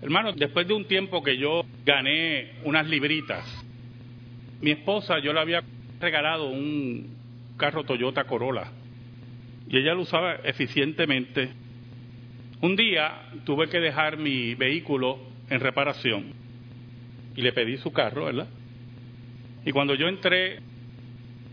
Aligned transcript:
Hermano, 0.00 0.32
después 0.32 0.66
de 0.66 0.74
un 0.74 0.84
tiempo 0.84 1.22
que 1.22 1.36
yo 1.36 1.64
gané 1.84 2.52
unas 2.64 2.86
libritas, 2.86 3.44
mi 4.60 4.70
esposa 4.70 5.18
yo 5.18 5.32
le 5.32 5.40
había 5.40 5.62
regalado 6.00 6.48
un 6.48 7.16
carro 7.56 7.84
Toyota 7.84 8.24
Corolla 8.24 8.70
y 9.68 9.76
ella 9.76 9.94
lo 9.94 10.02
usaba 10.02 10.36
eficientemente. 10.44 11.50
Un 12.60 12.76
día 12.76 13.30
tuve 13.44 13.68
que 13.68 13.80
dejar 13.80 14.16
mi 14.16 14.54
vehículo 14.54 15.18
en 15.50 15.60
reparación 15.60 16.32
y 17.34 17.42
le 17.42 17.52
pedí 17.52 17.76
su 17.76 17.92
carro, 17.92 18.26
¿verdad? 18.26 18.48
Y 19.64 19.72
cuando 19.72 19.94
yo 19.94 20.08
entré 20.08 20.60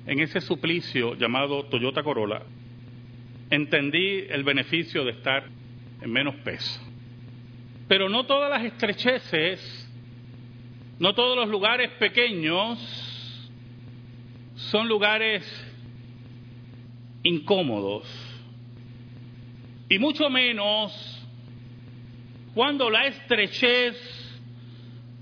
en 0.05 0.19
ese 0.19 0.39
suplicio 0.39 1.15
llamado 1.15 1.65
Toyota 1.65 2.03
Corolla, 2.03 2.43
entendí 3.49 4.25
el 4.29 4.43
beneficio 4.43 5.03
de 5.03 5.11
estar 5.11 5.45
en 6.01 6.11
menos 6.11 6.35
peso. 6.35 6.81
Pero 7.87 8.09
no 8.09 8.25
todas 8.25 8.49
las 8.49 8.63
estrecheces, 8.63 9.91
no 10.99 11.13
todos 11.13 11.35
los 11.35 11.49
lugares 11.49 11.91
pequeños 11.99 12.79
son 14.55 14.87
lugares 14.87 15.43
incómodos. 17.23 18.07
Y 19.89 19.99
mucho 19.99 20.29
menos 20.29 20.93
cuando 22.55 22.89
la 22.89 23.05
estrechez 23.07 23.95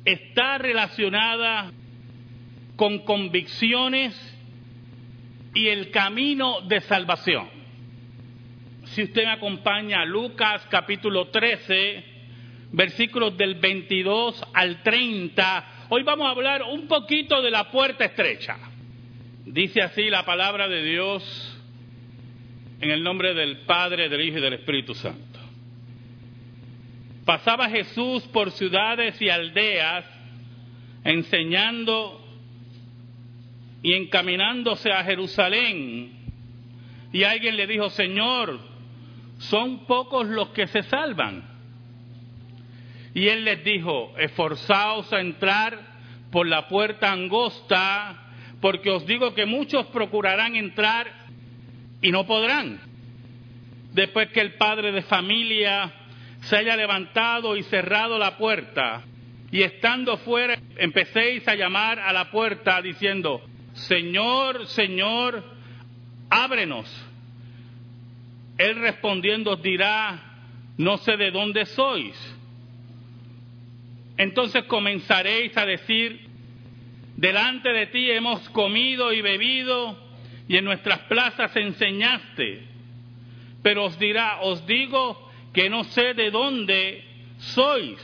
está 0.05 0.57
relacionada 0.57 1.71
con 2.75 2.99
convicciones 2.99 4.13
y 5.53 5.67
el 5.67 5.91
camino 5.91 6.61
de 6.61 6.81
salvación. 6.81 7.49
Si 8.85 9.03
usted 9.03 9.23
me 9.23 9.31
acompaña 9.31 10.01
a 10.01 10.05
Lucas 10.05 10.65
capítulo 10.69 11.29
13, 11.29 12.12
versículos 12.73 13.37
del 13.37 13.55
22 13.55 14.43
al 14.53 14.81
30, 14.81 15.85
hoy 15.89 16.03
vamos 16.03 16.27
a 16.27 16.31
hablar 16.31 16.63
un 16.63 16.87
poquito 16.87 17.41
de 17.41 17.51
la 17.51 17.69
puerta 17.71 18.03
estrecha. 18.03 18.57
Dice 19.45 19.81
así 19.81 20.09
la 20.09 20.25
palabra 20.25 20.67
de 20.67 20.83
Dios 20.83 21.61
en 22.81 22.89
el 22.89 23.03
nombre 23.03 23.33
del 23.35 23.59
Padre, 23.59 24.09
del 24.09 24.21
Hijo 24.21 24.39
y 24.39 24.41
del 24.41 24.53
Espíritu 24.53 24.95
Santo. 24.95 25.39
Pasaba 27.25 27.69
Jesús 27.69 28.23
por 28.33 28.51
ciudades 28.51 29.21
y 29.21 29.29
aldeas 29.29 30.05
enseñando 31.03 32.21
y 33.83 33.93
encaminándose 33.93 34.91
a 34.91 35.03
Jerusalén. 35.03 36.11
Y 37.11 37.23
alguien 37.23 37.55
le 37.55 37.67
dijo, 37.67 37.89
Señor, 37.91 38.59
son 39.37 39.85
pocos 39.85 40.27
los 40.27 40.49
que 40.49 40.67
se 40.67 40.81
salvan. 40.83 41.52
Y 43.13 43.27
él 43.27 43.45
les 43.45 43.63
dijo, 43.63 44.13
esforzaos 44.17 45.11
a 45.13 45.19
entrar 45.19 45.79
por 46.31 46.47
la 46.47 46.67
puerta 46.67 47.11
angosta, 47.11 48.31
porque 48.59 48.89
os 48.89 49.05
digo 49.05 49.35
que 49.35 49.45
muchos 49.45 49.85
procurarán 49.87 50.55
entrar 50.55 51.07
y 52.01 52.11
no 52.11 52.25
podrán. 52.25 52.79
Después 53.93 54.29
que 54.29 54.41
el 54.41 54.55
padre 54.55 54.91
de 54.91 55.03
familia 55.03 55.93
se 56.41 56.57
haya 56.57 56.75
levantado 56.75 57.55
y 57.55 57.63
cerrado 57.63 58.17
la 58.17 58.37
puerta, 58.37 59.03
y 59.51 59.61
estando 59.61 60.17
fuera 60.17 60.57
empecéis 60.77 61.47
a 61.47 61.53
llamar 61.53 61.99
a 61.99 62.11
la 62.11 62.31
puerta 62.31 62.81
diciendo, 62.81 63.39
Señor, 63.73 64.65
Señor, 64.65 65.43
ábrenos. 66.31 66.87
Él 68.57 68.75
respondiendo 68.77 69.51
os 69.51 69.61
dirá, 69.61 70.19
no 70.77 70.97
sé 70.97 71.17
de 71.17 71.29
dónde 71.29 71.67
sois. 71.67 72.15
Entonces 74.17 74.63
comenzaréis 74.65 75.55
a 75.57 75.65
decir, 75.65 76.27
delante 77.17 77.69
de 77.69 77.87
ti 77.87 78.11
hemos 78.11 78.47
comido 78.49 79.11
y 79.13 79.21
bebido 79.21 79.97
y 80.47 80.57
en 80.57 80.65
nuestras 80.65 80.99
plazas 80.99 81.55
enseñaste. 81.55 82.63
Pero 83.63 83.85
os 83.85 83.97
dirá, 83.97 84.41
os 84.41 84.65
digo 84.67 85.31
que 85.53 85.69
no 85.69 85.83
sé 85.85 86.13
de 86.13 86.31
dónde 86.31 87.03
sois. 87.37 87.99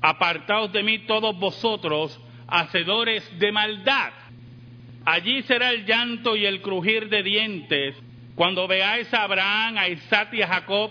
Apartaos 0.00 0.72
de 0.72 0.82
mí 0.82 0.98
todos 1.00 1.38
vosotros, 1.38 2.20
hacedores 2.48 3.38
de 3.38 3.52
maldad. 3.52 4.12
Allí 5.04 5.42
será 5.42 5.70
el 5.70 5.86
llanto 5.86 6.36
y 6.36 6.44
el 6.44 6.60
crujir 6.60 7.08
de 7.08 7.22
dientes 7.22 7.96
cuando 8.34 8.66
veáis 8.66 9.12
a 9.12 9.24
Abraham, 9.24 9.78
a 9.78 9.88
Isaac 9.88 10.30
y 10.32 10.42
a 10.42 10.48
Jacob 10.48 10.90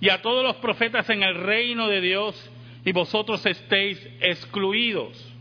y 0.00 0.08
a 0.10 0.22
todos 0.22 0.44
los 0.44 0.56
profetas 0.56 1.08
en 1.10 1.22
el 1.22 1.34
reino 1.34 1.88
de 1.88 2.00
Dios 2.00 2.50
y 2.84 2.92
vosotros 2.92 3.44
estéis 3.46 3.98
excluidos. 4.20 5.32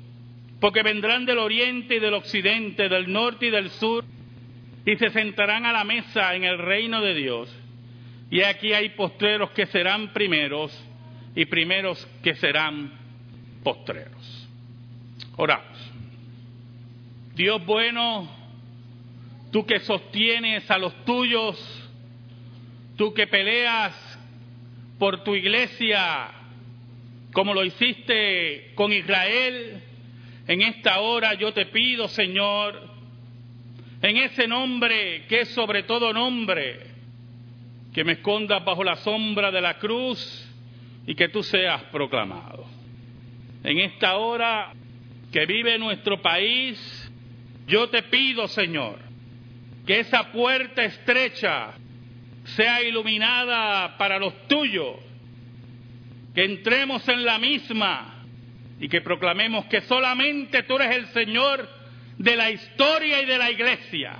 Porque 0.59 0.81
vendrán 0.81 1.25
del 1.25 1.39
oriente 1.39 1.95
y 1.95 1.99
del 1.99 2.13
occidente, 2.13 2.87
del 2.87 3.11
norte 3.11 3.47
y 3.47 3.49
del 3.49 3.69
sur, 3.69 4.05
y 4.85 4.95
se 4.95 5.09
sentarán 5.09 5.65
a 5.65 5.73
la 5.73 5.83
mesa 5.83 6.35
en 6.35 6.45
el 6.45 6.57
reino 6.57 7.01
de 7.01 7.13
Dios. 7.13 7.53
Y 8.29 8.41
aquí 8.41 8.73
hay 8.73 8.89
postreros 8.89 9.51
que 9.51 9.65
serán 9.67 10.13
primeros 10.13 10.71
y 11.35 11.45
primeros 11.45 12.05
que 12.23 12.35
serán 12.35 12.91
postreros. 13.63 14.47
Oramos. 15.35 15.91
Dios 17.35 17.65
bueno, 17.65 18.29
tú 19.51 19.65
que 19.65 19.79
sostienes 19.79 20.69
a 20.69 20.77
los 20.77 20.93
tuyos, 21.05 21.57
tú 22.95 23.13
que 23.13 23.27
peleas 23.27 23.93
por 24.99 25.23
tu 25.23 25.35
iglesia, 25.35 26.42
como 27.33 27.53
lo 27.53 27.65
hiciste 27.65 28.71
con 28.75 28.93
Israel, 28.93 29.81
en 30.47 30.61
esta 30.61 30.99
hora 30.99 31.33
yo 31.33 31.51
te 31.51 31.65
pido, 31.65 32.07
Señor, 32.07 32.89
en 34.01 34.17
ese 34.17 34.47
nombre 34.47 35.25
que 35.27 35.41
es 35.41 35.49
sobre 35.49 35.83
todo 35.83 36.13
nombre, 36.13 36.79
que 37.93 38.03
me 38.03 38.13
escondas 38.13 38.63
bajo 38.63 38.83
la 38.83 38.97
sombra 38.97 39.51
de 39.51 39.61
la 39.61 39.79
cruz 39.79 40.49
y 41.07 41.15
que 41.15 41.29
tú 41.29 41.41
seas 41.41 41.83
proclamado. 41.85 42.65
En 43.63 43.79
esta 43.79 44.17
hora 44.17 44.71
que 45.31 45.45
vive 45.45 45.77
nuestro 45.79 46.21
país, 46.21 47.11
yo 47.65 47.89
te 47.89 48.03
pido, 48.03 48.47
Señor, 48.47 48.99
que 49.87 50.01
esa 50.01 50.31
puerta 50.31 50.83
estrecha 50.83 51.71
sea 52.43 52.83
iluminada 52.83 53.97
para 53.97 54.19
los 54.19 54.47
tuyos, 54.47 54.97
que 56.33 56.43
entremos 56.43 57.07
en 57.07 57.23
la 57.23 57.37
misma 57.37 58.25
y 58.79 58.87
que 58.89 59.01
proclamemos 59.01 59.65
que 59.65 59.81
solamente 59.81 60.63
tú 60.63 60.75
eres 60.75 60.97
el 60.97 61.07
Señor 61.07 61.67
de 62.17 62.35
la 62.35 62.51
historia 62.51 63.21
y 63.21 63.25
de 63.25 63.37
la 63.37 63.51
iglesia. 63.51 64.17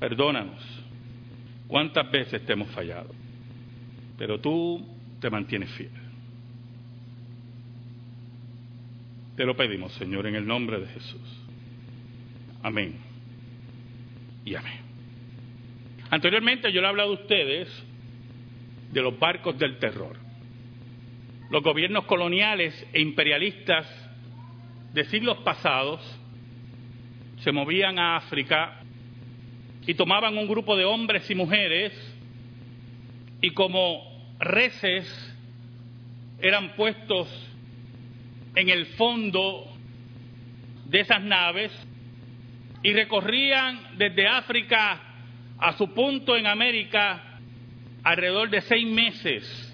Perdónanos 0.00 0.62
cuántas 1.66 2.10
veces 2.10 2.44
te 2.44 2.52
hemos 2.52 2.70
fallado, 2.70 3.14
pero 4.16 4.40
tú 4.40 4.84
te 5.20 5.30
mantienes 5.30 5.70
fiel. 5.72 5.90
Te 9.36 9.44
lo 9.44 9.56
pedimos, 9.56 9.92
Señor, 9.92 10.26
en 10.26 10.34
el 10.34 10.46
nombre 10.46 10.80
de 10.80 10.86
Jesús. 10.86 11.40
Amén. 12.62 12.96
Y 14.44 14.54
amén. 14.54 14.80
Anteriormente 16.10 16.72
yo 16.72 16.80
le 16.80 16.86
he 16.86 16.90
hablado 16.90 17.10
a 17.10 17.20
ustedes 17.20 17.68
de 18.92 19.02
los 19.02 19.16
barcos 19.18 19.58
del 19.58 19.78
terror. 19.78 20.27
Los 21.50 21.62
gobiernos 21.62 22.04
coloniales 22.04 22.86
e 22.92 23.00
imperialistas 23.00 23.86
de 24.92 25.04
siglos 25.04 25.38
pasados 25.38 26.00
se 27.38 27.52
movían 27.52 27.98
a 27.98 28.16
África 28.16 28.80
y 29.86 29.94
tomaban 29.94 30.36
un 30.36 30.46
grupo 30.46 30.76
de 30.76 30.84
hombres 30.84 31.30
y 31.30 31.34
mujeres 31.34 31.92
y 33.40 33.50
como 33.52 34.02
reces 34.38 35.06
eran 36.40 36.74
puestos 36.76 37.28
en 38.54 38.68
el 38.68 38.86
fondo 38.86 39.64
de 40.86 41.00
esas 41.00 41.22
naves 41.22 41.72
y 42.82 42.92
recorrían 42.92 43.96
desde 43.96 44.26
África 44.26 45.00
a 45.58 45.72
su 45.78 45.92
punto 45.94 46.36
en 46.36 46.46
América 46.46 47.40
alrededor 48.02 48.50
de 48.50 48.60
seis 48.60 48.86
meses. 48.86 49.67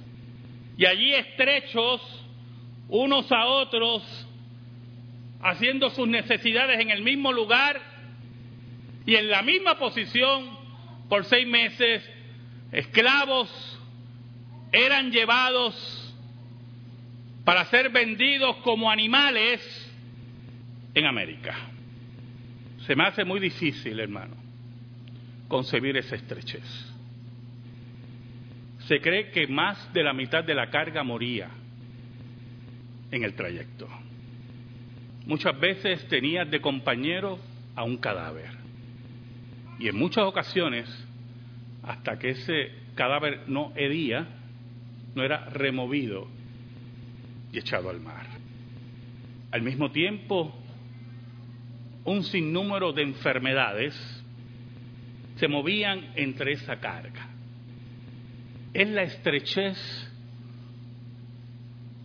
Y 0.77 0.87
allí 0.87 1.15
estrechos 1.15 2.01
unos 2.89 3.31
a 3.33 3.47
otros, 3.47 4.03
haciendo 5.41 5.91
sus 5.91 6.09
necesidades 6.09 6.81
en 6.81 6.91
el 6.91 7.03
mismo 7.03 7.33
lugar 7.33 7.81
y 9.07 9.17
en 9.17 9.29
la 9.29 9.43
misma 9.43 9.79
posición 9.79 10.57
por 11.09 11.25
seis 11.25 11.47
meses, 11.47 12.09
esclavos 12.73 13.51
eran 14.73 15.11
llevados 15.11 16.15
para 17.45 17.65
ser 17.67 17.91
vendidos 17.91 18.57
como 18.57 18.91
animales 18.91 19.61
en 20.95 21.07
América. 21.07 21.55
Se 22.87 22.97
me 22.97 23.05
hace 23.05 23.25
muy 23.25 23.41
difícil, 23.41 24.01
hermano, 24.01 24.37
concebir 25.49 25.97
esa 25.97 26.17
estrechez. 26.17 26.94
Se 28.87 29.01
cree 29.01 29.31
que 29.31 29.47
más 29.47 29.93
de 29.93 30.03
la 30.03 30.13
mitad 30.13 30.45
de 30.45 30.55
la 30.55 30.69
carga 30.69 31.03
moría 31.03 31.49
en 33.11 33.25
el 33.25 33.35
trayecto. 33.35 33.89
Muchas 35.27 35.59
veces 35.59 36.07
tenías 36.09 36.51
de 36.51 36.61
compañero 36.61 37.39
a 37.75 37.85
un 37.85 37.97
cadáver. 37.97 38.51
Y 39.79 39.89
en 39.89 39.97
muchas 39.97 40.25
ocasiones, 40.25 40.87
hasta 41.83 42.19
que 42.19 42.31
ese 42.31 42.73
cadáver 42.95 43.49
no 43.49 43.73
hería, 43.75 44.27
no 45.15 45.23
era 45.23 45.47
removido 45.47 46.29
y 47.53 47.59
echado 47.59 47.89
al 47.89 48.01
mar. 48.01 48.27
Al 49.51 49.63
mismo 49.63 49.91
tiempo, 49.91 50.55
un 52.05 52.23
sinnúmero 52.25 52.93
de 52.93 53.03
enfermedades 53.03 53.95
se 55.37 55.49
movían 55.49 56.13
entre 56.17 56.53
esa 56.53 56.77
carga. 56.81 57.34
Es 58.75 58.89
la 58.89 59.05
estrechez 59.05 60.11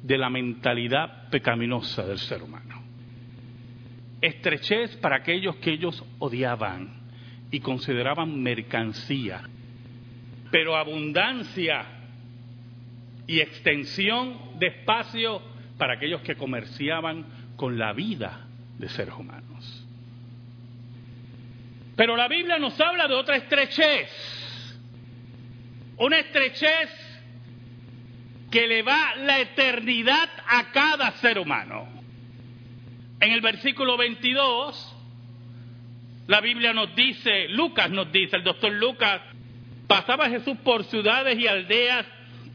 de 0.03 0.17
la 0.17 0.29
mentalidad 0.29 1.29
pecaminosa 1.29 2.05
del 2.05 2.19
ser 2.19 2.43
humano. 2.43 2.83
Estrechez 4.21 4.95
para 4.97 5.17
aquellos 5.17 5.55
que 5.57 5.71
ellos 5.71 6.03
odiaban 6.19 6.89
y 7.51 7.59
consideraban 7.59 8.41
mercancía, 8.41 9.41
pero 10.51 10.75
abundancia 10.75 11.85
y 13.25 13.39
extensión 13.39 14.59
de 14.59 14.67
espacio 14.67 15.41
para 15.77 15.93
aquellos 15.95 16.21
que 16.21 16.35
comerciaban 16.35 17.25
con 17.55 17.77
la 17.79 17.93
vida 17.93 18.45
de 18.77 18.89
seres 18.89 19.15
humanos. 19.15 19.85
Pero 21.95 22.15
la 22.15 22.27
Biblia 22.27 22.57
nos 22.57 22.79
habla 22.79 23.07
de 23.07 23.13
otra 23.13 23.35
estrechez, 23.37 24.48
una 25.99 26.17
estrechez 26.17 26.89
que 28.51 28.67
le 28.67 28.81
va 28.81 29.15
la 29.17 29.39
eternidad 29.39 30.29
a 30.47 30.71
cada 30.71 31.11
ser 31.13 31.37
humano. 31.37 31.87
En 33.19 33.31
el 33.31 33.41
versículo 33.41 33.97
22, 33.97 34.95
la 36.27 36.41
Biblia 36.41 36.73
nos 36.73 36.95
dice, 36.95 37.49
Lucas 37.49 37.89
nos 37.89 38.11
dice, 38.11 38.37
el 38.37 38.43
doctor 38.43 38.71
Lucas, 38.71 39.21
pasaba 39.87 40.29
Jesús 40.29 40.57
por 40.63 40.83
ciudades 40.85 41.37
y 41.37 41.47
aldeas 41.47 42.05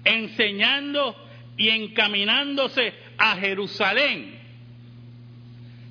enseñando 0.04 1.16
y 1.56 1.68
encaminándose 1.68 2.94
a 3.18 3.36
Jerusalén. 3.36 4.38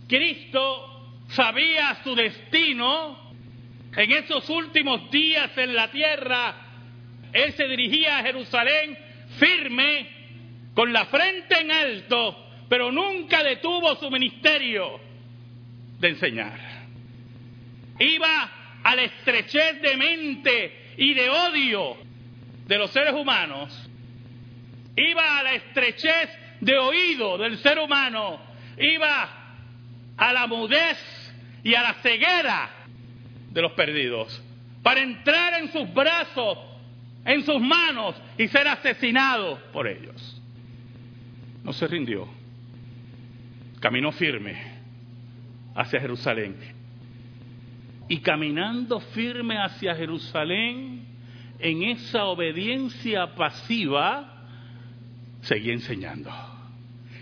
Cristo 0.08 1.12
sabía 1.30 2.02
su 2.04 2.16
destino 2.16 3.34
en 3.96 4.12
esos 4.12 4.50
últimos 4.50 5.10
días 5.12 5.58
en 5.58 5.76
la 5.76 5.92
tierra. 5.92 6.63
Él 7.34 7.54
se 7.54 7.68
dirigía 7.68 8.20
a 8.20 8.24
Jerusalén 8.24 8.98
firme, 9.40 10.08
con 10.76 10.94
la 10.94 11.06
frente 11.06 11.60
en 11.60 11.72
alto, 11.72 12.38
pero 12.70 12.92
nunca 12.92 13.44
detuvo 13.44 13.96
su 13.96 14.10
ministerio 14.10 15.00
de 16.00 16.10
enseñar. 16.10 16.60
Iba 18.00 18.52
a 18.84 18.96
la 18.96 19.04
estrechez 19.04 19.82
de 19.82 19.98
mente 19.98 20.94
y 20.98 21.14
de 21.14 21.30
odio 21.30 21.98
de 22.68 22.78
los 22.78 22.92
seres 22.92 23.14
humanos, 23.14 23.90
iba 24.96 25.40
a 25.40 25.44
la 25.44 25.54
estrechez 25.54 26.30
de 26.62 26.78
oído 26.78 27.38
del 27.38 27.58
ser 27.60 27.80
humano, 27.80 28.40
iba 28.78 29.30
a 30.18 30.34
la 30.34 30.48
mudez 30.48 30.98
y 31.64 31.76
a 31.76 31.82
la 31.82 31.94
ceguera 31.96 32.70
de 33.52 33.62
los 33.62 33.74
perdidos, 33.74 34.42
para 34.82 35.02
entrar 35.02 35.62
en 35.62 35.72
sus 35.72 35.92
brazos 35.94 36.58
en 37.26 37.44
sus 37.44 37.60
manos 37.60 38.16
y 38.38 38.48
ser 38.48 38.68
asesinado 38.68 39.60
por 39.72 39.88
ellos. 39.88 40.42
No 41.64 41.74
se 41.74 41.88
rindió. 41.88 42.28
Caminó 43.80 44.12
firme 44.12 44.60
hacia 45.76 46.00
Jerusalén. 46.00 46.56
Y 48.10 48.20
caminando 48.20 49.00
firme 49.00 49.58
hacia 49.58 49.96
Jerusalén, 49.96 51.06
en 51.60 51.84
esa 51.84 52.26
obediencia 52.26 53.34
pasiva, 53.36 54.46
seguía 55.42 55.74
enseñando. 55.74 56.30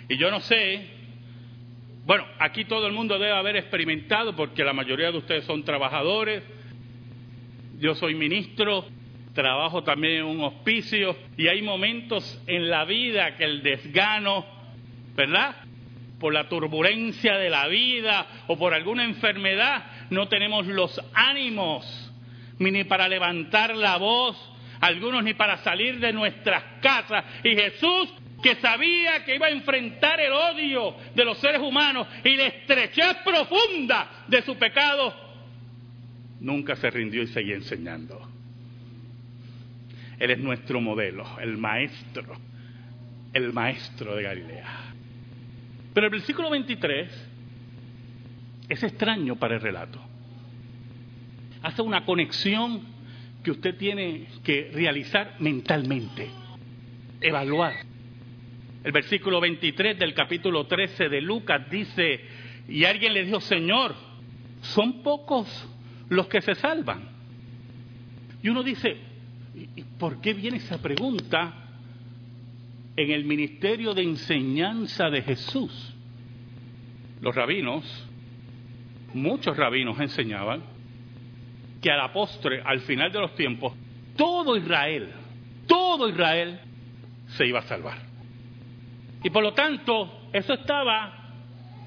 Y 0.10 0.18
yo 0.18 0.32
no 0.32 0.40
sé, 0.40 0.88
bueno, 2.06 2.26
aquí 2.40 2.66
todo 2.66 2.88
el 2.88 2.94
mundo 2.94 3.20
debe 3.20 3.32
haber 3.32 3.58
experimentado, 3.58 4.36
porque 4.36 4.64
la 4.64 4.74
mayoría 4.74 5.12
de 5.12 5.20
ustedes 5.20 5.46
son 5.46 5.64
trabajadores, 5.64 6.44
yo 7.80 7.94
soy 7.96 8.16
ministro, 8.16 8.86
trabajo 9.34 9.84
también 9.84 10.18
en 10.18 10.26
un 10.26 10.44
hospicio 10.44 11.16
y 11.38 11.48
hay 11.48 11.62
momentos 11.62 12.42
en 12.48 12.70
la 12.70 12.86
vida 12.86 13.36
que 13.36 13.46
el 13.46 13.64
desgano, 13.64 14.46
¿verdad? 15.16 15.56
Por 16.20 16.34
la 16.34 16.50
turbulencia 16.50 17.38
de 17.38 17.50
la 17.50 17.68
vida 17.68 18.44
o 18.48 18.58
por 18.58 18.74
alguna 18.74 19.04
enfermedad, 19.04 20.08
no 20.10 20.28
tenemos 20.28 20.68
los 20.68 21.02
ánimos 21.14 22.12
ni 22.60 22.84
para 22.84 23.08
levantar 23.08 23.76
la 23.76 23.98
voz, 23.98 24.38
algunos 24.82 25.24
ni 25.24 25.34
para 25.34 25.58
salir 25.58 26.00
de 26.00 26.14
nuestras 26.14 26.64
casas. 26.82 27.26
Y 27.44 27.56
Jesús, 27.56 28.14
que 28.44 28.56
sabía 28.56 29.24
que 29.26 29.36
iba 29.36 29.48
a 29.48 29.52
enfrentar 29.52 30.20
el 30.20 30.32
odio 30.32 30.96
de 31.16 31.26
los 31.26 31.40
seres 31.40 31.62
humanos 31.62 32.08
y 32.24 32.36
la 32.36 32.48
estrechez 32.48 33.18
profunda 33.24 34.26
de 34.28 34.42
su 34.44 34.56
pecado, 34.58 35.14
nunca 36.40 36.76
se 36.76 36.90
rindió 36.92 37.24
y 37.24 37.28
seguía 37.28 37.56
enseñando. 37.56 38.31
Él 40.22 40.30
es 40.30 40.38
nuestro 40.38 40.80
modelo, 40.80 41.26
el 41.40 41.58
maestro, 41.58 42.38
el 43.34 43.52
maestro 43.52 44.16
de 44.16 44.22
Galilea. 44.22 44.94
Pero 45.96 46.06
el 46.06 46.12
versículo 46.12 46.52
23 46.52 47.30
es 48.70 48.84
extraño 48.84 49.36
para 49.38 49.56
el 49.56 49.62
relato. 49.62 50.00
Hace 51.64 51.82
una 51.82 52.06
conexión 52.06 52.84
que 53.44 53.50
usted 53.50 53.76
tiene 53.78 54.28
que 54.44 54.70
realizar 54.72 55.38
mentalmente, 55.40 56.30
evaluar. 57.20 57.74
El 58.84 58.92
versículo 58.92 59.42
23 59.42 59.98
del 59.98 60.14
capítulo 60.14 60.68
13 60.68 61.10
de 61.10 61.22
Lucas 61.22 61.68
dice, 61.68 62.22
y 62.70 62.86
alguien 62.86 63.16
le 63.16 63.26
dijo, 63.26 63.42
Señor, 63.42 63.96
son 64.62 65.02
pocos 65.02 65.68
los 66.10 66.28
que 66.28 66.42
se 66.42 66.54
salvan. 66.54 67.10
Y 68.44 68.50
uno 68.50 68.62
dice, 68.62 69.10
¿Y 69.54 69.84
por 70.00 70.22
qué 70.22 70.34
viene 70.34 70.58
esa 70.58 70.82
pregunta 70.82 71.54
en 72.96 73.12
el 73.12 73.26
ministerio 73.26 73.94
de 73.94 74.04
enseñanza 74.04 75.10
de 75.10 75.22
Jesús? 75.22 75.94
Los 77.20 77.36
rabinos, 77.36 77.84
muchos 79.14 79.58
rabinos 79.58 80.00
enseñaban 80.00 80.64
que 81.82 81.92
a 81.92 81.98
la 81.98 82.14
postre, 82.14 82.62
al 82.64 82.80
final 82.82 83.12
de 83.12 83.20
los 83.20 83.36
tiempos, 83.36 83.74
todo 84.16 84.56
Israel, 84.56 85.10
todo 85.68 86.08
Israel 86.08 86.60
se 87.28 87.46
iba 87.48 87.60
a 87.60 87.64
salvar. 87.64 87.98
Y 89.24 89.30
por 89.30 89.44
lo 89.44 89.54
tanto, 89.54 90.30
eso 90.32 90.54
estaba 90.54 91.34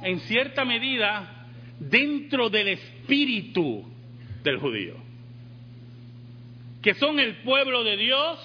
en 0.02 0.21
cierta 0.21 0.64
medida 0.64 1.47
dentro 1.78 2.50
del 2.50 2.68
espíritu 2.68 3.85
del 4.42 4.59
judío 4.59 5.03
que 6.85 6.93
son 6.93 7.19
el 7.19 7.37
pueblo 7.37 7.83
de 7.83 7.97
Dios, 7.97 8.38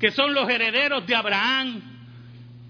que 0.00 0.10
son 0.12 0.32
los 0.32 0.48
herederos 0.48 1.06
de 1.06 1.14
Abraham, 1.14 1.82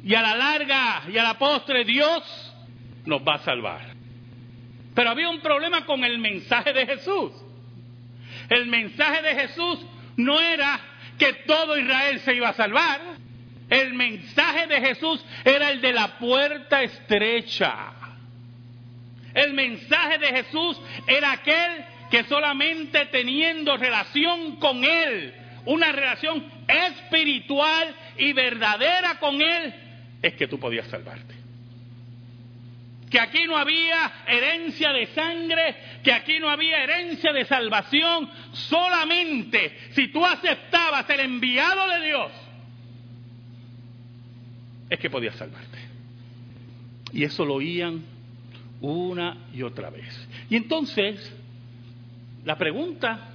y 0.02 0.16
a 0.16 0.20
la 0.20 0.34
larga 0.34 1.04
y 1.08 1.16
a 1.16 1.22
la 1.22 1.38
postre 1.38 1.84
Dios 1.84 2.52
nos 3.06 3.22
va 3.22 3.36
a 3.36 3.38
salvar. 3.38 3.94
Pero 4.92 5.10
había 5.10 5.30
un 5.30 5.38
problema 5.38 5.86
con 5.86 6.02
el 6.04 6.18
mensaje 6.18 6.72
de 6.72 6.86
Jesús. 6.86 7.30
El 8.48 8.66
mensaje 8.66 9.22
de 9.22 9.42
Jesús 9.42 9.78
no 10.16 10.40
era 10.40 10.80
que 11.18 11.32
todo 11.46 11.78
Israel 11.78 12.18
se 12.18 12.34
iba 12.34 12.48
a 12.48 12.54
salvar. 12.54 13.00
El 13.70 13.94
mensaje 13.94 14.66
de 14.66 14.80
Jesús 14.80 15.24
era 15.44 15.70
el 15.70 15.82
de 15.82 15.92
la 15.92 16.18
puerta 16.18 16.82
estrecha. 16.82 17.92
El 19.34 19.54
mensaje 19.54 20.18
de 20.18 20.26
Jesús 20.26 20.80
era 21.06 21.30
aquel 21.30 21.93
que 22.14 22.22
solamente 22.26 23.06
teniendo 23.06 23.76
relación 23.76 24.54
con 24.60 24.84
Él, 24.84 25.34
una 25.64 25.90
relación 25.90 26.44
espiritual 26.68 27.92
y 28.16 28.32
verdadera 28.32 29.18
con 29.18 29.42
Él, 29.42 29.74
es 30.22 30.34
que 30.34 30.46
tú 30.46 30.60
podías 30.60 30.86
salvarte. 30.86 31.34
Que 33.10 33.18
aquí 33.18 33.46
no 33.48 33.56
había 33.56 34.12
herencia 34.28 34.92
de 34.92 35.06
sangre, 35.06 35.74
que 36.04 36.12
aquí 36.12 36.38
no 36.38 36.48
había 36.48 36.84
herencia 36.84 37.32
de 37.32 37.46
salvación, 37.46 38.30
solamente 38.52 39.76
si 39.90 40.06
tú 40.12 40.24
aceptabas 40.24 41.10
el 41.10 41.18
enviado 41.18 41.88
de 41.98 42.06
Dios, 42.06 42.32
es 44.88 45.00
que 45.00 45.10
podías 45.10 45.34
salvarte. 45.34 45.78
Y 47.12 47.24
eso 47.24 47.44
lo 47.44 47.54
oían 47.54 48.04
una 48.80 49.36
y 49.52 49.62
otra 49.62 49.90
vez. 49.90 50.28
Y 50.48 50.54
entonces 50.54 51.40
la 52.44 52.56
pregunta, 52.56 53.30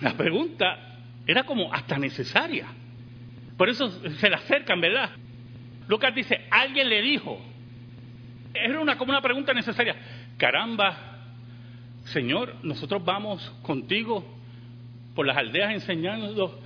la 0.00 0.16
pregunta 0.16 0.98
era 1.26 1.44
como 1.44 1.72
hasta 1.72 1.98
necesaria. 1.98 2.66
Por 3.56 3.68
eso 3.68 3.90
se 3.90 4.28
la 4.28 4.38
acercan, 4.38 4.80
¿verdad? 4.80 5.10
Lucas 5.88 6.14
dice, 6.14 6.46
alguien 6.50 6.88
le 6.88 7.02
dijo. 7.02 7.40
Era 8.54 8.80
una, 8.80 8.98
como 8.98 9.12
una 9.12 9.22
pregunta 9.22 9.54
necesaria. 9.54 9.96
Caramba, 10.36 10.96
Señor, 12.04 12.56
nosotros 12.62 13.04
vamos 13.04 13.48
contigo 13.62 14.24
por 15.14 15.26
las 15.26 15.36
aldeas 15.36 15.72
enseñando 15.72 16.60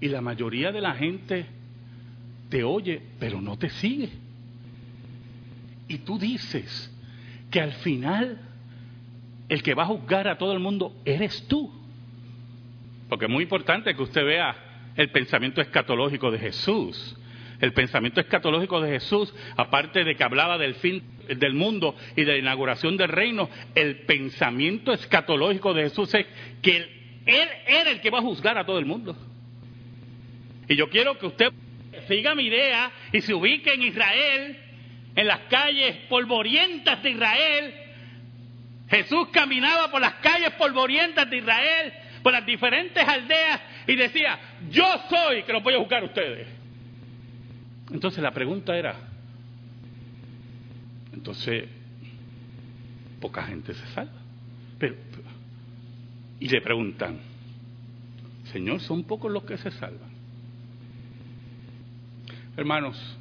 y 0.00 0.08
la 0.08 0.20
mayoría 0.20 0.72
de 0.72 0.80
la 0.80 0.94
gente 0.94 1.46
te 2.48 2.64
oye, 2.64 3.00
pero 3.18 3.40
no 3.40 3.56
te 3.56 3.70
sigue. 3.70 4.10
Y 5.88 5.98
tú 5.98 6.18
dices 6.18 6.90
que 7.50 7.60
al 7.60 7.72
final 7.74 8.38
el 9.50 9.62
que 9.64 9.74
va 9.74 9.82
a 9.82 9.86
juzgar 9.86 10.28
a 10.28 10.38
todo 10.38 10.52
el 10.52 10.60
mundo 10.60 10.94
eres 11.04 11.46
tú. 11.48 11.70
Porque 13.08 13.24
es 13.26 13.30
muy 13.30 13.42
importante 13.42 13.94
que 13.94 14.02
usted 14.02 14.24
vea 14.24 14.92
el 14.96 15.10
pensamiento 15.10 15.60
escatológico 15.60 16.30
de 16.30 16.38
Jesús. 16.38 17.16
El 17.60 17.72
pensamiento 17.72 18.20
escatológico 18.20 18.80
de 18.80 18.92
Jesús, 18.92 19.34
aparte 19.56 20.04
de 20.04 20.14
que 20.14 20.24
hablaba 20.24 20.56
del 20.56 20.76
fin 20.76 21.02
del 21.28 21.52
mundo 21.52 21.96
y 22.16 22.24
de 22.24 22.32
la 22.32 22.38
inauguración 22.38 22.96
del 22.96 23.08
reino, 23.08 23.50
el 23.74 24.02
pensamiento 24.02 24.92
escatológico 24.92 25.74
de 25.74 25.82
Jesús 25.82 26.14
es 26.14 26.26
que 26.62 26.76
Él 27.26 27.48
era 27.66 27.90
el 27.90 28.00
que 28.00 28.10
va 28.10 28.18
a 28.18 28.22
juzgar 28.22 28.56
a 28.56 28.64
todo 28.64 28.78
el 28.78 28.86
mundo. 28.86 29.16
Y 30.68 30.76
yo 30.76 30.88
quiero 30.88 31.18
que 31.18 31.26
usted 31.26 31.52
siga 32.06 32.36
mi 32.36 32.44
idea 32.44 32.92
y 33.12 33.20
se 33.20 33.34
ubique 33.34 33.74
en 33.74 33.82
Israel, 33.82 34.56
en 35.16 35.26
las 35.26 35.40
calles 35.50 35.96
polvorientas 36.08 37.02
de 37.02 37.10
Israel. 37.10 37.89
Jesús 38.90 39.28
caminaba 39.32 39.90
por 39.90 40.00
las 40.00 40.14
calles 40.14 40.50
polvorientas 40.52 41.30
de 41.30 41.38
Israel, 41.38 41.92
por 42.22 42.32
las 42.32 42.44
diferentes 42.44 43.06
aldeas 43.06 43.60
y 43.86 43.96
decía, 43.96 44.38
yo 44.70 44.84
soy 45.08 45.44
que 45.44 45.52
lo 45.52 45.60
voy 45.60 45.74
a 45.74 45.78
juzgar 45.78 46.02
a 46.02 46.06
ustedes. 46.06 46.48
Entonces 47.92 48.22
la 48.22 48.32
pregunta 48.32 48.76
era, 48.76 48.96
entonces, 51.12 51.68
poca 53.20 53.42
gente 53.44 53.74
se 53.74 53.86
salva. 53.88 54.20
Y 56.38 56.48
le 56.48 56.60
preguntan, 56.62 57.18
Señor, 58.44 58.80
son 58.80 59.04
pocos 59.04 59.30
los 59.30 59.44
que 59.44 59.58
se 59.58 59.70
salvan. 59.70 60.10
Hermanos, 62.56 63.18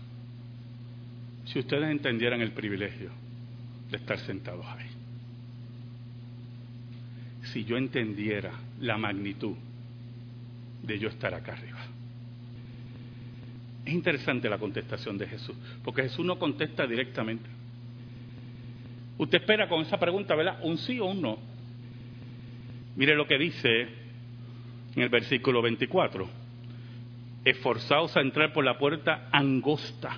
si 1.45 1.59
ustedes 1.59 1.89
entendieran 1.89 2.41
el 2.41 2.51
privilegio 2.53 3.11
de 3.91 3.97
estar 3.97 4.17
sentados 4.19 4.65
ahí, 4.65 4.88
si 7.51 7.65
yo 7.65 7.77
entendiera 7.77 8.51
la 8.79 8.97
magnitud 8.97 9.55
de 10.83 10.99
yo 10.99 11.09
estar 11.09 11.33
acá 11.33 11.53
arriba. 11.53 11.79
Es 13.85 13.93
interesante 13.93 14.49
la 14.49 14.57
contestación 14.57 15.17
de 15.17 15.27
Jesús, 15.27 15.55
porque 15.83 16.03
Jesús 16.03 16.25
no 16.25 16.37
contesta 16.37 16.85
directamente. 16.85 17.49
Usted 19.17 19.39
espera 19.39 19.67
con 19.67 19.81
esa 19.81 19.97
pregunta, 19.97 20.35
¿verdad? 20.35 20.59
Un 20.63 20.77
sí 20.77 20.99
o 20.99 21.05
un 21.05 21.21
no. 21.21 21.37
Mire 22.95 23.15
lo 23.15 23.27
que 23.27 23.37
dice 23.37 23.87
en 24.95 25.03
el 25.03 25.09
versículo 25.09 25.61
24. 25.61 26.29
Esforzaos 27.45 28.15
a 28.15 28.21
entrar 28.21 28.53
por 28.53 28.63
la 28.63 28.77
puerta 28.77 29.29
angosta, 29.31 30.17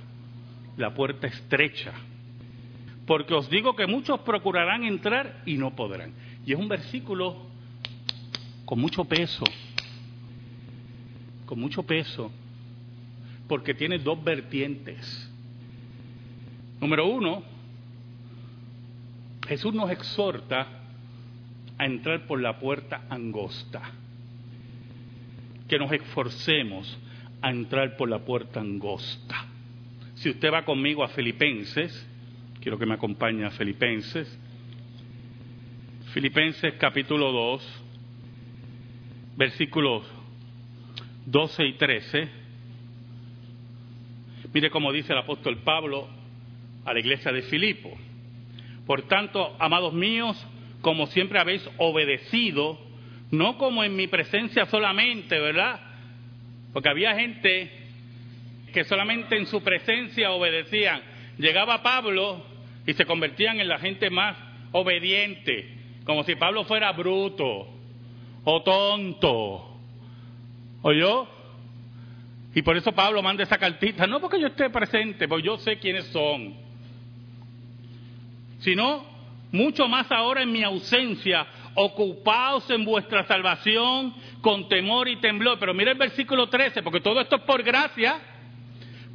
la 0.77 0.93
puerta 0.93 1.27
estrecha, 1.27 1.93
porque 3.05 3.33
os 3.33 3.49
digo 3.49 3.75
que 3.75 3.87
muchos 3.87 4.19
procurarán 4.21 4.83
entrar 4.83 5.41
y 5.45 5.57
no 5.57 5.75
podrán. 5.75 6.13
Y 6.45 6.53
es 6.53 6.59
un 6.59 6.67
versículo 6.67 7.37
con 8.65 8.79
mucho 8.79 9.05
peso, 9.05 9.43
con 11.45 11.59
mucho 11.59 11.83
peso, 11.83 12.31
porque 13.47 13.73
tiene 13.73 13.99
dos 13.99 14.23
vertientes. 14.23 15.29
Número 16.79 17.05
uno, 17.05 17.43
Jesús 19.47 19.73
nos 19.73 19.91
exhorta 19.91 20.67
a 21.77 21.85
entrar 21.85 22.25
por 22.25 22.41
la 22.41 22.57
puerta 22.57 23.05
angosta, 23.09 23.81
que 25.67 25.77
nos 25.77 25.91
esforcemos 25.91 26.97
a 27.41 27.51
entrar 27.51 27.97
por 27.97 28.09
la 28.09 28.19
puerta 28.19 28.61
angosta. 28.61 29.45
Si 30.15 30.29
usted 30.29 30.51
va 30.51 30.63
conmigo 30.63 31.03
a 31.03 31.09
Filipenses, 31.09 32.07
quiero 32.61 32.77
que 32.77 32.85
me 32.85 32.93
acompañe 32.93 33.45
a 33.45 33.51
Filipenses, 33.51 34.39
Filipenses 36.13 36.73
capítulo 36.73 37.31
2, 37.31 37.83
versículos 39.37 40.03
12 41.25 41.65
y 41.67 41.73
13. 41.77 42.29
Mire 44.53 44.69
cómo 44.69 44.91
dice 44.91 45.13
el 45.13 45.19
apóstol 45.19 45.59
Pablo 45.59 46.09
a 46.83 46.93
la 46.93 46.99
iglesia 46.99 47.31
de 47.31 47.43
Filipo. 47.43 47.97
Por 48.85 49.03
tanto, 49.03 49.55
amados 49.57 49.93
míos, 49.93 50.35
como 50.81 51.07
siempre 51.07 51.39
habéis 51.39 51.65
obedecido, 51.77 52.77
no 53.31 53.57
como 53.57 53.81
en 53.85 53.95
mi 53.95 54.07
presencia 54.07 54.65
solamente, 54.65 55.39
¿verdad? 55.39 55.79
Porque 56.73 56.89
había 56.89 57.15
gente 57.15 57.71
que 58.73 58.83
solamente 58.83 59.37
en 59.37 59.45
su 59.45 59.63
presencia 59.63 60.31
obedecían. 60.31 61.01
Llegaba 61.37 61.81
Pablo 61.81 62.45
y 62.85 62.91
se 62.95 63.05
convertían 63.05 63.61
en 63.61 63.69
la 63.69 63.79
gente 63.79 64.09
más 64.09 64.35
obediente, 64.73 65.80
como 66.05 66.23
si 66.23 66.35
Pablo 66.35 66.63
fuera 66.65 66.91
bruto 66.91 67.67
o 68.43 68.63
tonto. 68.63 69.67
¿Oyó? 70.81 71.27
Y 72.53 72.61
por 72.63 72.75
eso 72.75 72.91
Pablo 72.91 73.21
manda 73.21 73.43
esa 73.43 73.57
cartita, 73.57 74.07
no 74.07 74.19
porque 74.19 74.39
yo 74.39 74.47
esté 74.47 74.69
presente, 74.69 75.27
porque 75.27 75.45
yo 75.45 75.57
sé 75.57 75.77
quiénes 75.77 76.05
son, 76.07 76.53
sino 78.59 79.05
mucho 79.51 79.87
más 79.87 80.11
ahora 80.11 80.41
en 80.41 80.51
mi 80.51 80.63
ausencia, 80.63 81.45
ocupaos 81.75 82.69
en 82.69 82.83
vuestra 82.83 83.25
salvación 83.25 84.13
con 84.41 84.67
temor 84.67 85.07
y 85.07 85.17
temblor. 85.17 85.59
Pero 85.59 85.73
mira 85.73 85.91
el 85.91 85.97
versículo 85.97 86.49
13, 86.49 86.83
porque 86.83 86.99
todo 86.99 87.21
esto 87.21 87.37
es 87.37 87.41
por 87.43 87.63
gracia, 87.63 88.19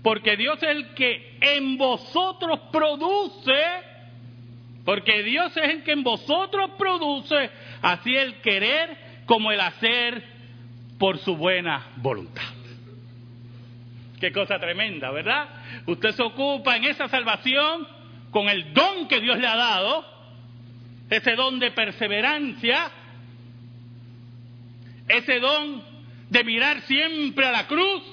porque 0.02 0.36
Dios 0.36 0.62
es 0.62 0.68
el 0.70 0.94
que 0.94 1.38
en 1.40 1.76
vosotros 1.76 2.60
produce 2.72 3.52
porque 4.86 5.24
Dios 5.24 5.54
es 5.56 5.64
el 5.64 5.82
que 5.82 5.90
en 5.90 6.04
vosotros 6.04 6.70
produce 6.78 7.50
así 7.82 8.14
el 8.14 8.40
querer 8.40 8.96
como 9.26 9.50
el 9.50 9.60
hacer 9.60 10.22
por 10.96 11.18
su 11.18 11.36
buena 11.36 11.88
voluntad. 11.96 12.54
Qué 14.20 14.30
cosa 14.30 14.60
tremenda, 14.60 15.10
¿verdad? 15.10 15.48
Usted 15.86 16.12
se 16.12 16.22
ocupa 16.22 16.76
en 16.76 16.84
esa 16.84 17.08
salvación 17.08 17.86
con 18.30 18.48
el 18.48 18.72
don 18.72 19.08
que 19.08 19.20
Dios 19.20 19.38
le 19.38 19.48
ha 19.48 19.56
dado, 19.56 20.06
ese 21.10 21.34
don 21.34 21.58
de 21.58 21.72
perseverancia, 21.72 22.88
ese 25.08 25.40
don 25.40 25.82
de 26.30 26.44
mirar 26.44 26.82
siempre 26.82 27.44
a 27.44 27.50
la 27.50 27.66
cruz, 27.66 28.04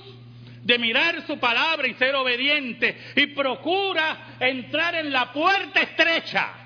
de 0.63 0.79
mirar 0.79 1.21
su 1.27 1.37
palabra 1.37 1.87
y 1.87 1.93
ser 1.93 2.15
obediente, 2.15 2.97
y 3.15 3.27
procura 3.27 4.37
entrar 4.39 4.95
en 4.95 5.11
la 5.11 5.31
puerta 5.31 5.79
estrecha 5.79 6.61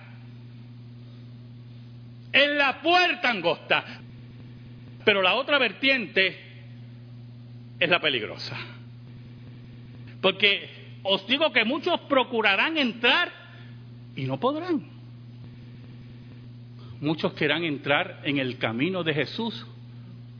en 2.38 2.58
la 2.58 2.82
puerta 2.82 3.30
angosta. 3.30 3.84
Pero 5.04 5.22
la 5.22 5.36
otra 5.36 5.58
vertiente 5.58 6.38
es 7.80 7.90
la 7.90 8.00
peligrosa. 8.00 8.58
Porque 10.22 11.00
os 11.04 11.26
digo 11.28 11.52
que 11.52 11.64
muchos 11.64 12.00
procurarán 12.02 12.78
entrar 12.78 13.32
y 14.16 14.26
no 14.26 14.40
podrán. 14.40 14.84
Muchos 17.00 17.34
querrán 17.34 17.64
entrar 17.64 18.22
en 18.24 18.40
el 18.40 18.58
camino 18.58 19.04
de 19.04 19.14
Jesús 19.14 19.66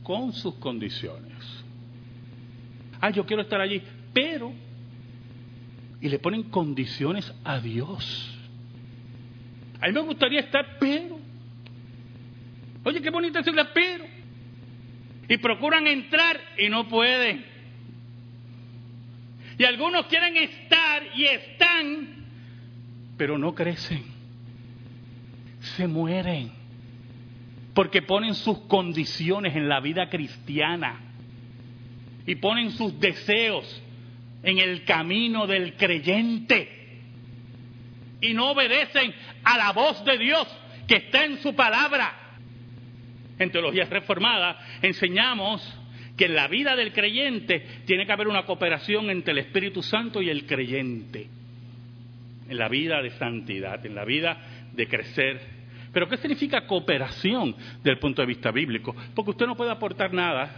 con 0.02 0.32
sus 0.32 0.54
condiciones. 0.56 1.64
Ah, 3.00 3.10
yo 3.10 3.24
quiero 3.24 3.42
estar 3.42 3.60
allí, 3.60 3.82
pero... 4.12 4.52
Y 6.00 6.08
le 6.08 6.18
ponen 6.18 6.44
condiciones 6.44 7.32
a 7.44 7.58
Dios. 7.58 8.38
A 9.80 9.86
mí 9.86 9.92
me 9.92 10.00
gustaría 10.00 10.40
estar, 10.40 10.78
pero 10.78 11.17
Oye, 12.88 13.02
qué 13.02 13.10
bonita 13.10 13.40
el 13.40 13.44
pero. 13.74 14.06
Y 15.28 15.36
procuran 15.36 15.86
entrar 15.86 16.40
y 16.56 16.70
no 16.70 16.88
pueden. 16.88 17.44
Y 19.58 19.64
algunos 19.64 20.06
quieren 20.06 20.34
estar 20.38 21.02
y 21.14 21.24
están, 21.26 22.24
pero 23.18 23.36
no 23.36 23.54
crecen. 23.54 24.04
Se 25.76 25.86
mueren. 25.86 26.50
Porque 27.74 28.00
ponen 28.00 28.34
sus 28.34 28.58
condiciones 28.60 29.54
en 29.54 29.68
la 29.68 29.80
vida 29.80 30.08
cristiana. 30.08 30.98
Y 32.24 32.36
ponen 32.36 32.70
sus 32.70 32.98
deseos 32.98 33.82
en 34.42 34.56
el 34.56 34.84
camino 34.86 35.46
del 35.46 35.74
creyente. 35.74 37.02
Y 38.22 38.32
no 38.32 38.52
obedecen 38.52 39.12
a 39.44 39.58
la 39.58 39.72
voz 39.72 40.02
de 40.06 40.16
Dios 40.16 40.48
que 40.86 40.96
está 40.96 41.26
en 41.26 41.42
su 41.42 41.54
palabra 41.54 42.27
en 43.38 43.50
teología 43.50 43.84
reformada, 43.84 44.58
enseñamos 44.82 45.62
que 46.16 46.26
en 46.26 46.34
la 46.34 46.48
vida 46.48 46.74
del 46.74 46.92
creyente 46.92 47.64
tiene 47.86 48.04
que 48.04 48.12
haber 48.12 48.28
una 48.28 48.44
cooperación 48.44 49.10
entre 49.10 49.32
el 49.32 49.38
Espíritu 49.38 49.82
Santo 49.82 50.20
y 50.20 50.28
el 50.28 50.46
creyente, 50.46 51.28
en 52.48 52.58
la 52.58 52.68
vida 52.68 53.00
de 53.02 53.10
santidad, 53.10 53.84
en 53.86 53.94
la 53.94 54.04
vida 54.04 54.36
de 54.72 54.86
crecer. 54.88 55.40
Pero 55.92 56.08
¿qué 56.08 56.16
significa 56.16 56.66
cooperación 56.66 57.54
desde 57.78 57.90
el 57.90 57.98
punto 57.98 58.22
de 58.22 58.26
vista 58.26 58.50
bíblico? 58.50 58.94
Porque 59.14 59.30
usted 59.30 59.46
no 59.46 59.56
puede 59.56 59.70
aportar 59.70 60.12
nada, 60.12 60.50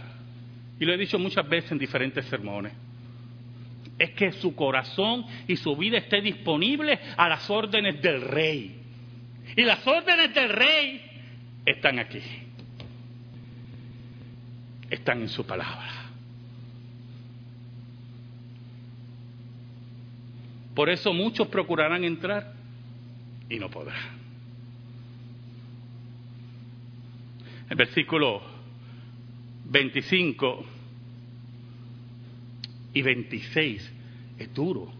y 0.79 0.85
lo 0.85 0.93
he 0.93 0.97
dicho 0.97 1.19
muchas 1.19 1.47
veces 1.47 1.71
en 1.71 1.77
diferentes 1.77 2.25
sermones 2.25 2.73
es 4.01 4.11
que 4.11 4.31
su 4.31 4.55
corazón 4.55 5.25
y 5.47 5.55
su 5.55 5.75
vida 5.75 5.99
esté 5.99 6.21
disponible 6.21 6.97
a 7.15 7.29
las 7.29 7.47
órdenes 7.51 8.01
del 8.01 8.21
rey. 8.21 8.75
Y 9.55 9.61
las 9.61 9.85
órdenes 9.85 10.33
del 10.33 10.49
rey 10.49 11.01
están 11.65 11.99
aquí. 11.99 12.19
Están 14.91 15.21
en 15.21 15.29
su 15.29 15.45
palabra. 15.45 16.11
Por 20.75 20.89
eso 20.89 21.13
muchos 21.13 21.47
procurarán 21.47 22.03
entrar 22.03 22.53
y 23.49 23.57
no 23.57 23.69
podrán. 23.69 24.19
El 27.69 27.77
versículo 27.77 28.41
25 29.65 30.65
y 32.93 33.01
26 33.01 33.93
es 34.39 34.53
duro. 34.53 34.91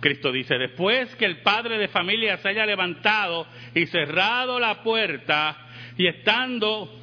Cristo 0.00 0.30
dice, 0.30 0.56
después 0.56 1.14
que 1.16 1.26
el 1.26 1.42
padre 1.42 1.76
de 1.76 1.88
familia 1.88 2.38
se 2.38 2.48
haya 2.48 2.64
levantado 2.64 3.46
y 3.74 3.86
cerrado 3.86 4.58
la 4.60 4.82
puerta 4.82 5.56
y 5.96 6.06
estando 6.06 6.99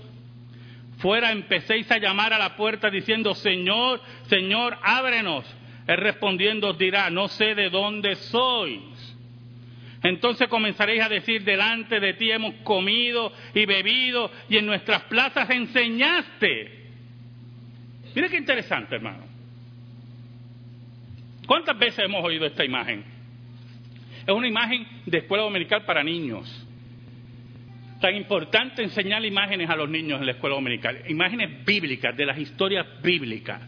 fuera 0.97 1.31
empecéis 1.31 1.89
a 1.91 1.97
llamar 1.97 2.33
a 2.33 2.39
la 2.39 2.55
puerta 2.55 2.89
diciendo, 2.89 3.35
Señor, 3.35 4.01
Señor, 4.23 4.77
ábrenos. 4.81 5.45
Él 5.87 5.97
respondiendo 5.97 6.69
os 6.69 6.77
dirá, 6.77 7.09
no 7.09 7.27
sé 7.27 7.55
de 7.55 7.69
dónde 7.69 8.15
sois. 8.15 9.15
Entonces 10.03 10.47
comenzaréis 10.47 11.01
a 11.01 11.09
decir, 11.09 11.43
delante 11.43 11.99
de 11.99 12.13
ti 12.13 12.31
hemos 12.31 12.53
comido 12.63 13.31
y 13.53 13.65
bebido 13.65 14.29
y 14.49 14.57
en 14.57 14.65
nuestras 14.65 15.03
plazas 15.03 15.49
enseñaste. 15.49 16.77
Mire 18.15 18.29
qué 18.29 18.37
interesante, 18.37 18.95
hermano. 18.95 19.25
¿Cuántas 21.45 21.77
veces 21.79 22.05
hemos 22.05 22.23
oído 22.23 22.45
esta 22.45 22.65
imagen? 22.65 23.03
Es 24.25 24.33
una 24.33 24.47
imagen 24.47 24.85
de 25.05 25.19
escuela 25.19 25.43
dominical 25.43 25.85
para 25.85 26.03
niños. 26.03 26.66
Tan 27.99 28.15
importante 28.15 28.83
enseñar 28.83 29.23
imágenes 29.25 29.69
a 29.69 29.75
los 29.75 29.89
niños 29.89 30.19
en 30.19 30.25
la 30.25 30.33
escuela 30.33 30.55
dominical. 30.55 31.01
Imágenes 31.07 31.65
bíblicas, 31.65 32.15
de 32.15 32.25
las 32.25 32.37
historias 32.37 32.85
bíblicas. 33.01 33.61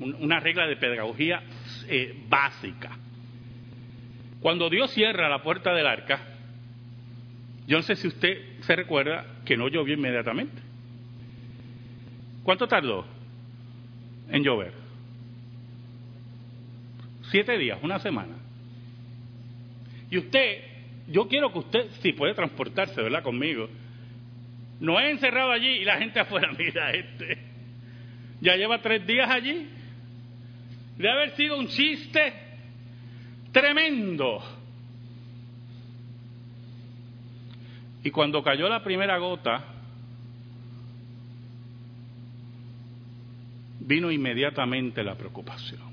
Una 0.00 0.40
regla 0.40 0.66
de 0.66 0.76
pedagogía 0.76 1.42
eh, 1.88 2.14
básica. 2.28 2.96
Cuando 4.40 4.70
Dios 4.70 4.92
cierra 4.92 5.28
la 5.28 5.42
puerta 5.42 5.72
del 5.74 5.86
arca, 5.86 6.20
yo 7.66 7.78
no 7.78 7.82
sé 7.82 7.96
si 7.96 8.08
usted 8.08 8.60
se 8.60 8.76
recuerda 8.76 9.24
que 9.44 9.56
no 9.56 9.68
llovió 9.68 9.94
inmediatamente. 9.94 10.62
¿Cuánto 12.44 12.68
tardó? 12.68 13.18
en 14.30 14.42
llover. 14.42 14.72
Siete 17.30 17.58
días, 17.58 17.78
una 17.82 17.98
semana. 17.98 18.34
Y 20.10 20.18
usted, 20.18 20.62
yo 21.08 21.26
quiero 21.26 21.52
que 21.52 21.58
usted, 21.58 21.90
si 22.02 22.12
puede 22.12 22.34
transportarse, 22.34 23.00
¿verdad? 23.00 23.22
Conmigo. 23.22 23.68
No 24.80 25.00
he 25.00 25.10
encerrado 25.10 25.50
allí 25.50 25.68
y 25.68 25.84
la 25.84 25.98
gente 25.98 26.20
afuera, 26.20 26.52
mira 26.56 26.92
este. 26.92 27.38
Ya 28.40 28.56
lleva 28.56 28.80
tres 28.80 29.06
días 29.06 29.28
allí. 29.28 29.68
Debe 30.96 31.12
haber 31.12 31.36
sido 31.36 31.58
un 31.58 31.68
chiste 31.68 32.32
tremendo. 33.52 34.42
Y 38.04 38.10
cuando 38.10 38.42
cayó 38.42 38.68
la 38.68 38.82
primera 38.82 39.18
gota, 39.18 39.64
vino 43.80 44.10
inmediatamente 44.10 45.02
la 45.02 45.14
preocupación. 45.14 45.87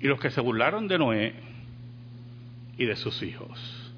Y 0.00 0.06
los 0.06 0.20
que 0.20 0.30
se 0.30 0.40
burlaron 0.40 0.86
de 0.88 0.98
Noé 0.98 1.34
y 2.76 2.84
de 2.84 2.96
sus 2.96 3.22
hijos 3.22 3.88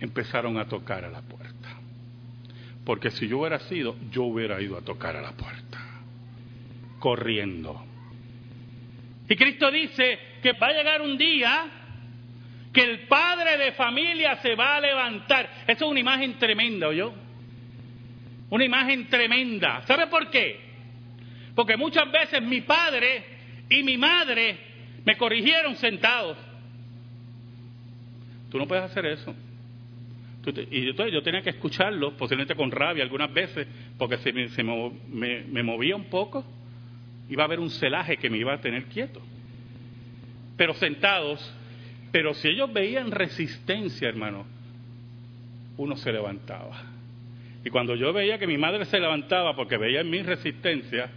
empezaron 0.00 0.58
a 0.58 0.66
tocar 0.66 1.04
a 1.04 1.08
la 1.08 1.22
puerta. 1.22 1.68
Porque 2.84 3.10
si 3.10 3.26
yo 3.26 3.38
hubiera 3.38 3.58
sido, 3.60 3.96
yo 4.10 4.24
hubiera 4.24 4.60
ido 4.60 4.76
a 4.76 4.82
tocar 4.82 5.16
a 5.16 5.22
la 5.22 5.32
puerta, 5.32 5.78
corriendo. 6.98 7.84
Y 9.28 9.34
Cristo 9.34 9.70
dice 9.70 10.18
que 10.42 10.52
va 10.52 10.68
a 10.68 10.72
llegar 10.72 11.02
un 11.02 11.18
día 11.18 11.66
que 12.72 12.84
el 12.84 13.08
padre 13.08 13.56
de 13.56 13.72
familia 13.72 14.36
se 14.36 14.54
va 14.54 14.76
a 14.76 14.80
levantar. 14.80 15.48
Eso 15.66 15.86
es 15.86 15.90
una 15.90 16.00
imagen 16.00 16.38
tremenda, 16.38 16.88
¿oyó? 16.88 17.12
Una 18.50 18.64
imagen 18.64 19.08
tremenda. 19.08 19.82
¿Sabe 19.86 20.06
por 20.06 20.30
qué? 20.30 20.60
Porque 21.54 21.76
muchas 21.76 22.12
veces 22.12 22.42
mi 22.42 22.60
padre 22.60 23.35
y 23.68 23.82
mi 23.82 23.96
madre 23.96 24.58
me 25.04 25.16
corrigieron 25.16 25.76
sentados. 25.76 26.36
Tú 28.50 28.58
no 28.58 28.66
puedes 28.66 28.84
hacer 28.84 29.06
eso. 29.06 29.34
Y 30.70 30.92
yo, 30.92 31.08
yo 31.08 31.22
tenía 31.22 31.42
que 31.42 31.50
escucharlo, 31.50 32.16
posiblemente 32.16 32.54
con 32.54 32.70
rabia 32.70 33.02
algunas 33.02 33.32
veces, 33.32 33.66
porque 33.98 34.18
se 34.18 34.32
me, 34.62 35.44
me 35.48 35.62
movía 35.62 35.96
un 35.96 36.04
poco, 36.04 36.44
iba 37.28 37.42
a 37.42 37.46
haber 37.46 37.58
un 37.58 37.70
celaje 37.70 38.16
que 38.16 38.30
me 38.30 38.38
iba 38.38 38.54
a 38.54 38.60
tener 38.60 38.84
quieto. 38.84 39.20
Pero 40.56 40.74
sentados, 40.74 41.52
pero 42.12 42.32
si 42.34 42.48
ellos 42.48 42.72
veían 42.72 43.10
resistencia, 43.10 44.08
hermano, 44.08 44.46
uno 45.76 45.96
se 45.96 46.12
levantaba. 46.12 46.82
Y 47.64 47.70
cuando 47.70 47.96
yo 47.96 48.12
veía 48.12 48.38
que 48.38 48.46
mi 48.46 48.56
madre 48.56 48.84
se 48.84 49.00
levantaba 49.00 49.56
porque 49.56 49.76
veía 49.76 50.00
en 50.00 50.10
mí 50.10 50.22
resistencia, 50.22 51.10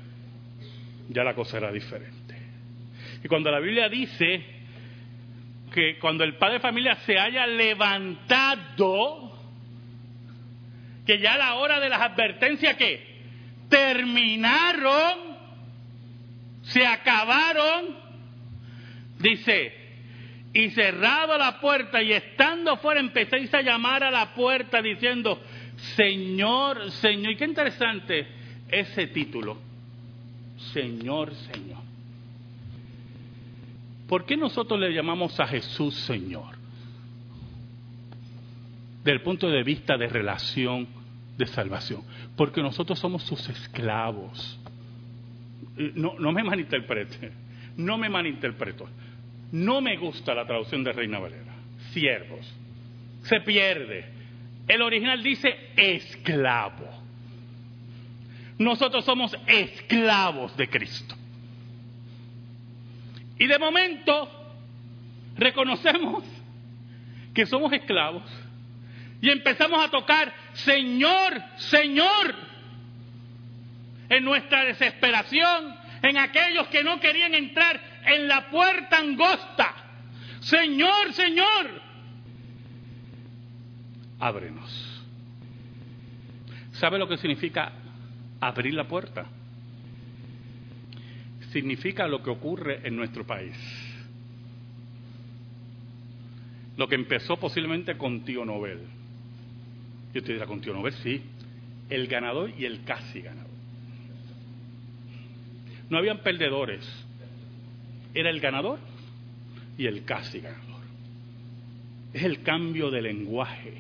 ya 1.10 1.24
la 1.24 1.36
cosa 1.36 1.58
era 1.58 1.72
diferente. 1.72 2.19
Y 3.24 3.28
cuando 3.28 3.52
la 3.52 3.60
Biblia 3.60 3.90
dice 3.90 4.44
que 5.74 5.98
cuando 6.00 6.24
el 6.24 6.36
padre 6.38 6.56
de 6.56 6.60
familia 6.62 6.96
se 7.06 7.18
haya 7.18 7.46
levantado, 7.46 9.32
que 11.06 11.20
ya 11.20 11.38
la 11.38 11.56
hora 11.56 11.80
de 11.80 11.90
las 11.90 12.02
advertencias 12.02 12.76
que 12.76 13.08
terminaron, 13.70 15.38
se 16.64 16.86
acabaron, 16.86 17.98
dice, 19.20 19.74
y 20.54 20.70
cerrado 20.72 21.38
la 21.38 21.60
puerta 21.60 22.02
y 22.02 22.12
estando 22.12 22.78
fuera 22.78 23.00
empecéis 23.00 23.54
a 23.54 23.62
llamar 23.62 24.04
a 24.04 24.12
la 24.12 24.34
puerta 24.34 24.82
diciendo, 24.82 25.42
Señor, 25.96 26.92
Señor. 26.92 27.34
Y 27.34 27.36
qué 27.38 27.46
interesante 27.46 28.28
ese 28.70 29.08
título, 29.08 29.58
Señor, 30.74 31.34
Señor. 31.36 31.79
¿Por 34.10 34.26
qué 34.26 34.36
nosotros 34.36 34.80
le 34.80 34.92
llamamos 34.92 35.40
a 35.40 35.46
Jesús 35.46 35.94
Señor? 35.94 36.58
Del 39.04 39.22
punto 39.22 39.48
de 39.48 39.62
vista 39.62 39.98
de 39.98 40.08
relación 40.08 40.88
de 41.38 41.46
salvación. 41.46 42.02
Porque 42.36 42.60
nosotros 42.64 42.98
somos 42.98 43.22
sus 43.22 43.48
esclavos. 43.48 44.60
No, 45.94 46.16
no 46.18 46.32
me 46.32 46.44
malinterprete, 46.44 47.32
no 47.78 48.00
me 48.00 48.10
malinterpreto. 48.10 48.90
No 49.52 49.80
me 49.80 49.96
gusta 49.98 50.34
la 50.34 50.46
traducción 50.46 50.84
de 50.84 50.92
Reina 50.92 51.20
Valera. 51.20 51.54
Siervos. 51.92 52.52
Se 53.24 53.42
pierde. 53.42 54.06
El 54.68 54.82
original 54.82 55.22
dice 55.22 55.56
esclavo. 55.78 56.90
Nosotros 58.58 59.06
somos 59.06 59.38
esclavos 59.46 60.58
de 60.58 60.68
Cristo. 60.68 61.16
Y 63.40 63.48
de 63.48 63.58
momento 63.58 64.30
reconocemos 65.38 66.26
que 67.34 67.46
somos 67.46 67.72
esclavos 67.72 68.30
y 69.22 69.30
empezamos 69.30 69.84
a 69.84 69.90
tocar, 69.90 70.34
Señor, 70.54 71.42
Señor, 71.58 72.36
en 74.10 74.24
nuestra 74.26 74.66
desesperación, 74.66 75.76
en 76.02 76.18
aquellos 76.18 76.68
que 76.68 76.84
no 76.84 77.00
querían 77.00 77.34
entrar 77.34 77.80
en 78.06 78.28
la 78.28 78.50
puerta 78.50 79.00
angosta. 79.00 79.74
Señor, 80.42 81.14
Señor, 81.14 81.82
ábrenos. 84.20 85.04
¿Sabe 86.74 86.98
lo 86.98 87.08
que 87.08 87.18
significa 87.18 87.72
abrir 88.40 88.74
la 88.74 88.86
puerta? 88.86 89.26
Significa 91.52 92.08
lo 92.08 92.22
que 92.22 92.30
ocurre 92.30 92.82
en 92.84 92.96
nuestro 92.96 93.26
país. 93.26 93.56
lo 96.80 96.88
que 96.88 96.96
empezó 96.96 97.36
posiblemente 97.36 97.98
con 97.98 98.22
Tío 98.22 98.46
Nobel. 98.46 98.80
Y 100.14 100.18
usted 100.18 100.34
dirá, 100.36 100.46
con 100.46 100.62
Tío 100.62 100.74
Nobel 100.74 100.94
sí, 101.04 101.22
el 101.90 102.08
ganador 102.08 102.54
y 102.58 102.64
el 102.64 102.86
casi 102.86 103.20
ganador. 103.20 103.52
No 105.90 105.98
habían 105.98 106.20
perdedores, 106.20 106.88
era 108.14 108.30
el 108.30 108.40
ganador 108.40 108.80
y 109.78 109.88
el 109.88 110.06
casi 110.06 110.40
ganador. 110.40 110.84
Es 112.14 112.24
el 112.24 112.44
cambio 112.44 112.90
de 112.90 113.02
lenguaje, 113.02 113.74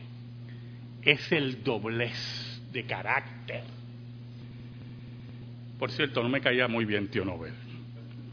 es 1.01 1.32
el 1.32 1.63
doblez 1.63 2.62
de 2.73 2.84
carácter. 2.84 3.63
Por 5.79 5.91
cierto, 5.91 6.21
no 6.21 6.29
me 6.29 6.41
caía 6.41 6.67
muy 6.67 6.83
bien 6.83 7.07
Tío 7.07 7.23
Nobel. 7.23 7.53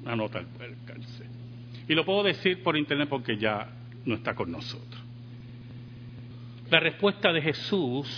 Anota 0.05 0.41
el, 0.41 0.47
el. 0.61 0.77
Y 1.89 1.95
lo 1.95 2.05
puedo 2.05 2.25
decir 2.25 2.63
por 2.63 2.77
internet 2.77 3.09
porque 3.09 3.37
ya 3.37 3.69
no 4.05 4.17
está 4.17 4.35
con 4.35 4.51
nosotros. 4.51 5.01
La 6.69 6.81
respuesta 6.81 7.33
de 7.33 7.41
Jesús, 7.41 8.09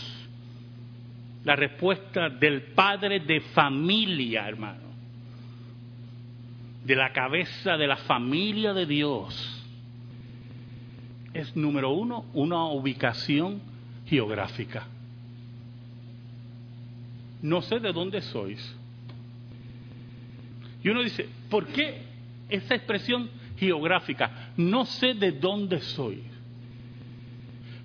la 1.45 1.55
respuesta 1.55 2.31
del 2.31 2.63
padre 2.73 3.21
de 3.21 3.41
familia, 3.41 4.49
hermano, 4.49 4.89
de 6.85 6.97
la 6.97 7.13
cabeza 7.13 7.77
de 7.77 7.87
la 7.87 7.97
familia 7.97 8.73
de 8.73 8.87
Dios, 8.87 9.67
es 11.35 11.55
número 11.55 11.91
uno, 11.91 12.25
una 12.33 12.65
ubicación 12.65 13.61
geográfica. 14.07 14.87
No 17.43 17.61
sé 17.61 17.79
de 17.79 17.93
dónde 17.93 18.23
sois. 18.23 18.78
Y 20.83 20.89
uno 20.89 21.03
dice, 21.03 21.29
¿por 21.51 21.67
qué 21.67 22.03
esa 22.49 22.75
expresión 22.75 23.31
geográfica? 23.57 24.53
No 24.57 24.85
sé 24.85 25.15
de 25.15 25.33
dónde 25.33 25.81
soy. 25.81 26.23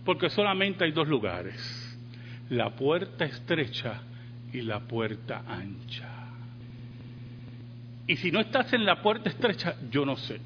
Porque 0.05 0.29
solamente 0.29 0.83
hay 0.83 0.91
dos 0.91 1.07
lugares, 1.07 1.97
la 2.49 2.71
puerta 2.75 3.25
estrecha 3.25 4.01
y 4.51 4.61
la 4.61 4.81
puerta 4.81 5.43
ancha. 5.47 6.09
Y 8.05 8.17
si 8.17 8.31
no 8.31 8.41
estás 8.41 8.71
en 8.73 8.85
la 8.85 9.01
puerta 9.01 9.29
estrecha, 9.29 9.75
yo 9.89 10.05
no 10.05 10.17
sé. 10.17 10.41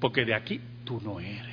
Porque 0.00 0.24
de 0.24 0.34
aquí 0.34 0.60
tú 0.84 1.00
no 1.04 1.20
eres. 1.20 1.50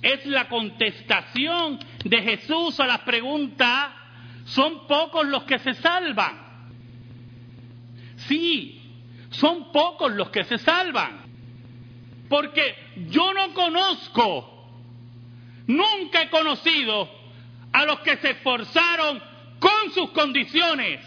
Es 0.00 0.24
la 0.26 0.48
contestación 0.48 1.78
de 2.04 2.22
Jesús 2.22 2.80
a 2.80 2.86
la 2.86 3.04
pregunta, 3.04 3.92
¿son 4.44 4.86
pocos 4.86 5.26
los 5.26 5.44
que 5.44 5.58
se 5.58 5.74
salvan? 5.74 6.47
Sí, 8.26 8.80
son 9.30 9.70
pocos 9.72 10.12
los 10.12 10.30
que 10.30 10.44
se 10.44 10.58
salvan. 10.58 11.28
Porque 12.28 12.74
yo 13.08 13.32
no 13.32 13.54
conozco, 13.54 14.68
nunca 15.66 16.22
he 16.22 16.30
conocido 16.30 17.08
a 17.72 17.84
los 17.84 18.00
que 18.00 18.16
se 18.18 18.30
esforzaron 18.30 19.20
con 19.58 19.92
sus 19.94 20.10
condiciones. 20.10 21.00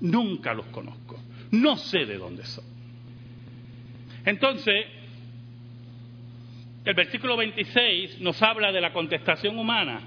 Nunca 0.00 0.54
los 0.54 0.66
conozco. 0.66 1.20
No 1.50 1.76
sé 1.76 2.04
de 2.04 2.18
dónde 2.18 2.44
son. 2.44 2.64
Entonces, 4.24 4.86
el 6.84 6.94
versículo 6.94 7.36
26 7.36 8.20
nos 8.20 8.42
habla 8.42 8.72
de 8.72 8.80
la 8.80 8.92
contestación 8.92 9.58
humana, 9.58 10.00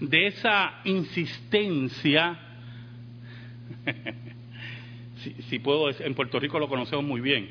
de 0.00 0.26
esa 0.26 0.80
insistencia 0.84 2.45
si, 5.48 5.58
puedo, 5.58 5.90
en 5.90 6.14
Puerto 6.14 6.38
Rico 6.38 6.58
lo 6.58 6.68
conocemos 6.68 7.04
muy 7.04 7.20
bien, 7.20 7.48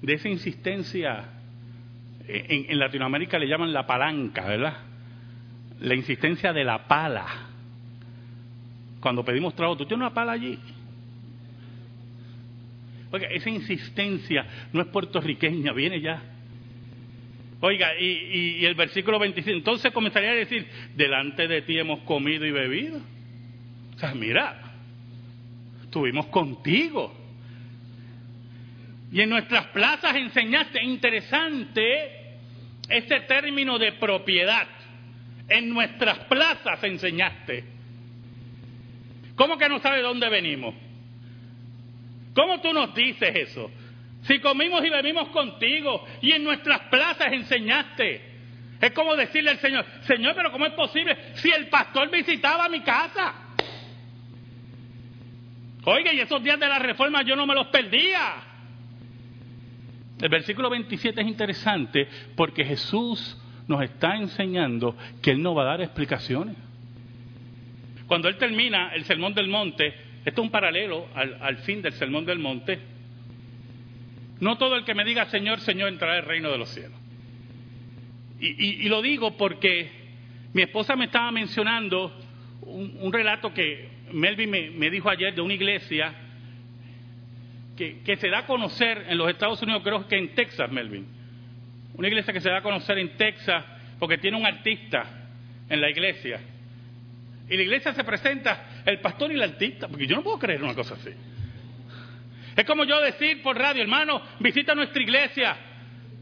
de 0.00 0.14
esa 0.14 0.28
insistencia, 0.28 1.24
en, 2.26 2.70
en 2.70 2.78
Latinoamérica 2.78 3.38
le 3.38 3.46
llaman 3.46 3.72
la 3.72 3.86
palanca, 3.86 4.46
¿verdad? 4.46 4.76
La 5.80 5.94
insistencia 5.94 6.52
de 6.52 6.64
la 6.64 6.86
pala. 6.86 7.26
Cuando 9.00 9.24
pedimos 9.24 9.54
trabajo, 9.54 9.78
¿tú 9.78 9.86
tienes 9.86 10.06
una 10.06 10.14
pala 10.14 10.32
allí? 10.32 10.58
Oiga, 13.12 13.28
esa 13.28 13.50
insistencia 13.50 14.46
no 14.72 14.80
es 14.80 14.86
puertorriqueña, 14.88 15.72
viene 15.72 16.00
ya. 16.00 16.22
Oiga, 17.60 17.96
y, 18.00 18.58
y, 18.58 18.64
el 18.64 18.74
versículo 18.74 19.18
25, 19.18 19.56
entonces 19.56 19.92
comenzaría 19.92 20.30
a 20.30 20.34
decir, 20.34 20.66
delante 20.96 21.46
de 21.46 21.62
ti 21.62 21.78
hemos 21.78 22.00
comido 22.00 22.44
y 22.46 22.50
bebido. 22.50 23.00
Mira, 24.14 24.60
estuvimos 25.84 26.26
contigo. 26.26 27.14
Y 29.12 29.20
en 29.20 29.28
nuestras 29.28 29.66
plazas 29.66 30.16
enseñaste, 30.16 30.82
interesante 30.82 32.38
ese 32.88 33.20
término 33.20 33.78
de 33.78 33.92
propiedad. 33.92 34.66
En 35.48 35.68
nuestras 35.68 36.18
plazas 36.20 36.82
enseñaste. 36.82 37.64
¿Cómo 39.36 39.58
que 39.58 39.68
no 39.68 39.78
sabe 39.80 40.02
dónde 40.02 40.28
venimos? 40.28 40.74
¿Cómo 42.34 42.60
tú 42.60 42.72
nos 42.72 42.94
dices 42.94 43.34
eso? 43.34 43.70
Si 44.22 44.38
comimos 44.40 44.84
y 44.84 44.90
bebimos 44.90 45.28
contigo 45.28 46.06
y 46.20 46.32
en 46.32 46.44
nuestras 46.44 46.80
plazas 46.82 47.32
enseñaste. 47.32 48.32
Es 48.80 48.92
como 48.92 49.14
decirle 49.14 49.50
al 49.50 49.58
Señor, 49.58 49.84
Señor, 50.06 50.34
pero 50.34 50.50
¿cómo 50.50 50.66
es 50.66 50.72
posible 50.72 51.16
si 51.34 51.50
el 51.50 51.68
pastor 51.68 52.10
visitaba 52.10 52.68
mi 52.68 52.80
casa? 52.80 53.51
Oiga, 55.84 56.12
y 56.12 56.20
esos 56.20 56.42
días 56.42 56.60
de 56.60 56.68
la 56.68 56.78
reforma 56.78 57.22
yo 57.22 57.34
no 57.34 57.46
me 57.46 57.54
los 57.54 57.66
perdía. 57.68 58.34
El 60.20 60.28
versículo 60.28 60.70
27 60.70 61.20
es 61.20 61.26
interesante 61.26 62.08
porque 62.36 62.64
Jesús 62.64 63.36
nos 63.66 63.82
está 63.82 64.16
enseñando 64.16 64.96
que 65.20 65.32
Él 65.32 65.42
no 65.42 65.54
va 65.54 65.62
a 65.62 65.66
dar 65.66 65.80
explicaciones. 65.80 66.56
Cuando 68.06 68.28
Él 68.28 68.36
termina 68.36 68.94
el 68.94 69.04
Sermón 69.04 69.34
del 69.34 69.48
Monte, 69.48 69.88
esto 70.24 70.40
es 70.40 70.44
un 70.44 70.50
paralelo 70.50 71.08
al, 71.14 71.56
fin 71.58 71.82
del 71.82 71.92
Sermón 71.94 72.24
del 72.24 72.38
Monte, 72.38 72.78
no 74.38 74.56
todo 74.58 74.76
el 74.76 74.84
que 74.84 74.94
me 74.94 75.04
diga 75.04 75.26
Señor, 75.26 75.60
Señor 75.60 75.88
entrará 75.88 76.18
al 76.18 76.24
reino 76.24 76.50
de 76.50 76.58
los 76.58 76.68
cielos. 76.68 76.98
Y, 78.38 78.88
lo 78.88 79.02
digo 79.02 79.36
porque 79.36 79.90
mi 80.52 80.62
esposa 80.62 80.96
me 80.96 81.04
estaba 81.04 81.30
mencionando 81.30 82.12
un 82.62 83.12
relato 83.12 83.54
que 83.54 83.91
Melvin 84.12 84.50
me, 84.50 84.90
dijo 84.90 85.08
ayer 85.10 85.34
de 85.34 85.40
una 85.40 85.54
iglesia 85.54 86.12
que, 87.76 88.16
se 88.16 88.28
da 88.28 88.40
a 88.40 88.46
conocer 88.46 89.06
en 89.08 89.18
los 89.18 89.28
Estados 89.28 89.60
Unidos, 89.62 89.82
creo 89.82 90.06
que 90.06 90.16
en 90.16 90.34
Texas, 90.34 90.70
Melvin. 90.70 91.06
Una 91.94 92.08
iglesia 92.08 92.32
que 92.32 92.40
se 92.40 92.48
da 92.48 92.58
a 92.58 92.62
conocer 92.62 92.98
en 92.98 93.16
Texas 93.16 93.64
porque 93.98 94.18
tiene 94.18 94.36
un 94.36 94.46
artista 94.46 95.04
en 95.68 95.80
la 95.80 95.90
iglesia. 95.90 96.40
Y 97.48 97.56
la 97.56 97.62
iglesia 97.62 97.92
se 97.92 98.04
presenta 98.04 98.82
el 98.86 99.00
pastor 99.00 99.32
y 99.32 99.34
el 99.34 99.42
artista, 99.42 99.88
porque 99.88 100.06
yo 100.06 100.16
no 100.16 100.22
puedo 100.22 100.38
creer 100.38 100.62
una 100.62 100.74
cosa 100.74 100.94
así. 100.94 101.10
Es 102.56 102.64
como 102.64 102.84
yo 102.84 103.00
decir 103.00 103.42
por 103.42 103.56
radio, 103.58 103.82
hermano, 103.82 104.22
visita 104.38 104.74
nuestra 104.74 105.02
iglesia 105.02 105.56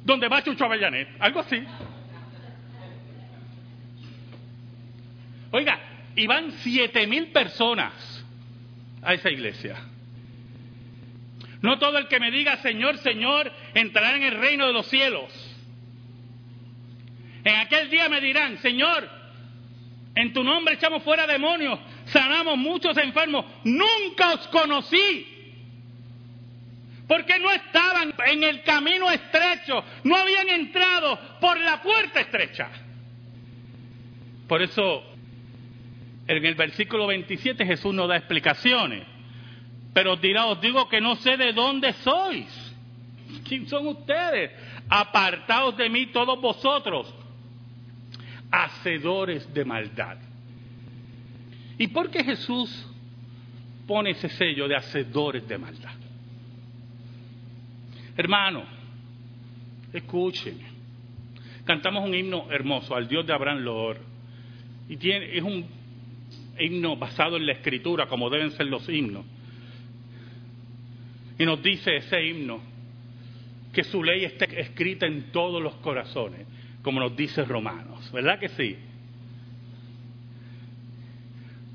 donde 0.04 0.28
va 0.28 0.42
Chucho 0.42 0.64
Avellanet, 0.64 1.08
algo 1.18 1.40
así. 1.40 1.62
Oiga, 5.52 5.89
y 6.16 6.26
van 6.26 6.52
siete 6.62 7.06
mil 7.06 7.28
personas 7.28 8.24
a 9.02 9.14
esa 9.14 9.30
iglesia. 9.30 9.76
No 11.62 11.78
todo 11.78 11.98
el 11.98 12.08
que 12.08 12.20
me 12.20 12.30
diga 12.30 12.56
Señor, 12.58 12.98
Señor 12.98 13.52
entrará 13.74 14.16
en 14.16 14.22
el 14.22 14.38
reino 14.38 14.66
de 14.66 14.72
los 14.72 14.86
cielos. 14.86 15.30
En 17.44 17.56
aquel 17.56 17.88
día 17.90 18.08
me 18.08 18.20
dirán, 18.20 18.58
Señor, 18.58 19.08
en 20.14 20.32
tu 20.32 20.42
nombre 20.42 20.74
echamos 20.74 21.02
fuera 21.02 21.26
demonios, 21.26 21.78
sanamos 22.06 22.58
muchos 22.58 22.96
enfermos, 22.96 23.44
nunca 23.64 24.34
os 24.34 24.48
conocí. 24.48 25.26
Porque 27.06 27.38
no 27.38 27.50
estaban 27.50 28.14
en 28.26 28.44
el 28.44 28.62
camino 28.62 29.10
estrecho, 29.10 29.82
no 30.04 30.16
habían 30.16 30.48
entrado 30.48 31.18
por 31.40 31.58
la 31.58 31.82
puerta 31.82 32.20
estrecha. 32.20 32.68
Por 34.46 34.62
eso 34.62 35.09
en 36.26 36.44
el 36.44 36.54
versículo 36.54 37.06
27 37.06 37.64
Jesús 37.66 37.94
no 37.94 38.06
da 38.06 38.16
explicaciones, 38.16 39.06
pero 39.92 40.16
dirá, 40.16 40.46
os 40.46 40.60
digo 40.60 40.88
que 40.88 41.00
no 41.00 41.16
sé 41.16 41.36
de 41.36 41.52
dónde 41.52 41.92
sois. 41.94 42.76
¿Quién 43.48 43.66
son 43.68 43.88
ustedes? 43.88 44.50
Apartaos 44.88 45.76
de 45.76 45.88
mí 45.88 46.06
todos 46.06 46.40
vosotros, 46.40 47.12
hacedores 48.50 49.52
de 49.52 49.64
maldad. 49.64 50.18
¿Y 51.78 51.88
por 51.88 52.10
qué 52.10 52.22
Jesús 52.22 52.86
pone 53.86 54.10
ese 54.10 54.28
sello 54.28 54.68
de 54.68 54.76
hacedores 54.76 55.46
de 55.48 55.58
maldad? 55.58 55.94
Hermano, 58.16 58.64
escúcheme. 59.92 60.64
Cantamos 61.64 62.04
un 62.04 62.14
himno 62.14 62.50
hermoso 62.50 62.94
al 62.94 63.08
Dios 63.08 63.26
de 63.26 63.32
Abraham 63.32 63.60
Lor. 63.60 63.98
Y 64.88 65.10
es 65.10 65.42
un 65.42 65.66
himno 66.58 66.96
basado 66.96 67.36
en 67.36 67.46
la 67.46 67.52
escritura, 67.52 68.06
como 68.06 68.30
deben 68.30 68.50
ser 68.52 68.66
los 68.66 68.88
himnos. 68.88 69.24
Y 71.38 71.44
nos 71.44 71.62
dice 71.62 71.96
ese 71.96 72.24
himno, 72.26 72.60
que 73.72 73.84
su 73.84 74.02
ley 74.02 74.24
esté 74.24 74.60
escrita 74.60 75.06
en 75.06 75.30
todos 75.32 75.62
los 75.62 75.74
corazones, 75.76 76.46
como 76.82 77.00
nos 77.00 77.16
dice 77.16 77.44
Romanos, 77.44 78.10
¿verdad 78.12 78.38
que 78.38 78.48
sí? 78.48 78.76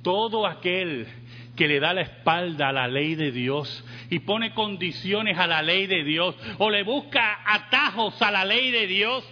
Todo 0.04 0.46
aquel 0.46 1.08
que 1.56 1.68
le 1.68 1.80
da 1.80 1.94
la 1.94 2.02
espalda 2.02 2.70
a 2.70 2.74
la 2.74 2.88
ley 2.88 3.16
de 3.16 3.32
Dios 3.32 3.84
y 4.10 4.20
pone 4.20 4.54
condiciones 4.54 5.38
a 5.38 5.48
la 5.48 5.62
ley 5.62 5.88
de 5.88 6.04
Dios 6.04 6.36
o 6.58 6.70
le 6.70 6.84
busca 6.84 7.40
atajos 7.46 8.22
a 8.22 8.30
la 8.30 8.46
ley 8.46 8.72
de 8.72 8.88
Dios 8.88 9.28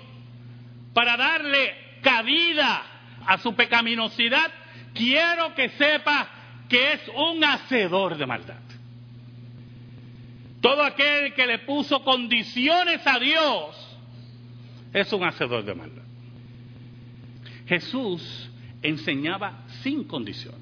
para 0.94 1.18
darle 1.18 1.74
cabida 2.02 2.84
a 3.26 3.38
su 3.40 3.56
pecaminosidad, 3.56 4.52
quiero 4.94 5.54
que 5.56 5.70
sepa 5.70 6.30
que 6.70 6.94
es 6.94 7.02
un 7.16 7.44
hacedor 7.44 8.18
de 8.18 8.26
maldad. 8.26 8.62
Todo 10.62 10.84
aquel 10.84 11.34
que 11.34 11.46
le 11.46 11.60
puso 11.60 12.04
condiciones 12.04 13.06
a 13.06 13.20
Dios 13.20 13.98
es 14.94 15.12
un 15.12 15.24
hacedor 15.24 15.66
de 15.66 15.76
maldad. 15.76 16.04
Jesús 17.68 18.50
enseñaba 18.82 19.66
sin 19.82 20.06
condiciones. 20.06 20.62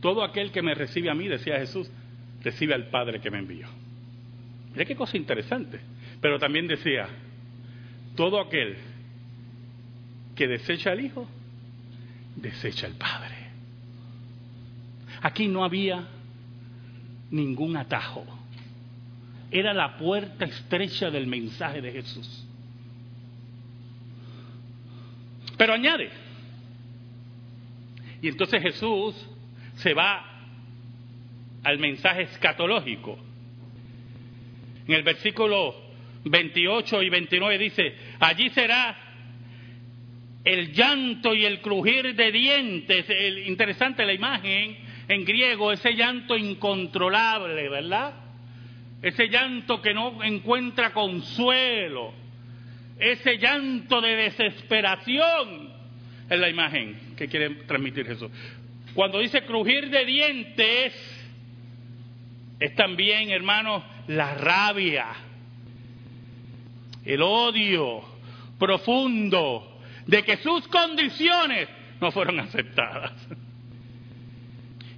Todo 0.00 0.24
aquel 0.24 0.50
que 0.50 0.62
me 0.62 0.74
recibe 0.74 1.10
a 1.10 1.14
mí, 1.14 1.28
decía 1.28 1.58
Jesús, 1.58 1.90
recibe 2.42 2.74
al 2.74 2.88
Padre 2.88 3.20
que 3.20 3.30
me 3.30 3.38
envió. 3.38 3.68
Mira 4.72 4.84
qué 4.84 4.96
cosa 4.96 5.16
interesante. 5.16 5.80
Pero 6.20 6.38
también 6.38 6.66
decía, 6.66 7.08
todo 8.14 8.40
aquel 8.40 8.76
que 10.40 10.48
desecha 10.48 10.92
al 10.92 11.04
Hijo, 11.04 11.28
desecha 12.34 12.86
al 12.86 12.94
Padre. 12.94 13.36
Aquí 15.20 15.48
no 15.48 15.62
había 15.62 16.08
ningún 17.30 17.76
atajo. 17.76 18.24
Era 19.50 19.74
la 19.74 19.98
puerta 19.98 20.46
estrecha 20.46 21.10
del 21.10 21.26
mensaje 21.26 21.82
de 21.82 21.92
Jesús. 21.92 22.46
Pero 25.58 25.74
añade, 25.74 26.08
y 28.22 28.28
entonces 28.28 28.62
Jesús 28.62 29.14
se 29.74 29.92
va 29.92 30.24
al 31.64 31.78
mensaje 31.78 32.22
escatológico. 32.22 33.18
En 34.88 34.94
el 34.94 35.02
versículo 35.02 35.74
28 36.24 37.02
y 37.02 37.10
29 37.10 37.58
dice, 37.58 37.94
allí 38.18 38.48
será 38.48 39.09
el 40.44 40.72
llanto 40.72 41.34
y 41.34 41.44
el 41.44 41.60
crujir 41.60 42.14
de 42.14 42.32
dientes. 42.32 43.06
El, 43.08 43.46
interesante 43.46 44.04
la 44.04 44.12
imagen 44.12 44.76
en 45.08 45.24
griego, 45.24 45.72
ese 45.72 45.94
llanto 45.94 46.36
incontrolable, 46.36 47.68
¿verdad? 47.68 48.14
Ese 49.02 49.28
llanto 49.28 49.80
que 49.80 49.92
no 49.92 50.22
encuentra 50.22 50.92
consuelo, 50.92 52.12
ese 52.98 53.38
llanto 53.38 54.00
de 54.00 54.16
desesperación, 54.16 55.70
es 56.28 56.38
la 56.38 56.48
imagen 56.48 57.14
que 57.16 57.28
quiere 57.28 57.50
transmitir 57.66 58.06
Jesús. 58.06 58.30
Cuando 58.94 59.18
dice 59.18 59.42
crujir 59.42 59.90
de 59.90 60.04
dientes, 60.04 61.20
es 62.60 62.74
también, 62.74 63.30
hermanos, 63.30 63.82
la 64.06 64.34
rabia, 64.34 65.06
el 67.04 67.22
odio 67.22 68.02
profundo 68.58 69.69
de 70.10 70.24
que 70.24 70.38
sus 70.38 70.66
condiciones 70.66 71.68
no 72.00 72.10
fueron 72.10 72.40
aceptadas. 72.40 73.12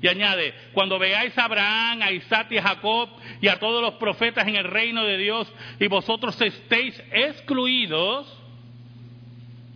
Y 0.01 0.09
añade, 0.09 0.55
cuando 0.73 0.99
veáis 0.99 1.37
a 1.37 1.45
Abraham, 1.45 2.01
a 2.03 2.11
Isaac 2.11 2.49
y 2.51 2.59
a 2.59 2.63
Jacob 2.63 3.11
y 3.41 3.49
a 3.49 3.59
todos 3.59 3.83
los 3.83 3.95
profetas 3.95 4.49
en 4.49 4.57
el 4.57 4.65
reino 4.65 5.05
de 5.05 5.19
Dios 5.19 5.53
y 5.79 5.87
vosotros 5.87 6.41
estéis 6.41 7.01
excluidos, 7.13 8.27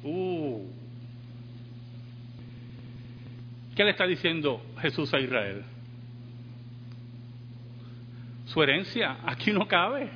uh, 0.03 0.67
¿qué 3.77 3.85
le 3.85 3.91
está 3.91 4.07
diciendo 4.07 4.65
Jesús 4.81 5.13
a 5.13 5.21
Israel? 5.21 5.65
Su 8.47 8.63
herencia 8.63 9.19
aquí 9.27 9.53
no 9.53 9.69
cabe. 9.69 10.09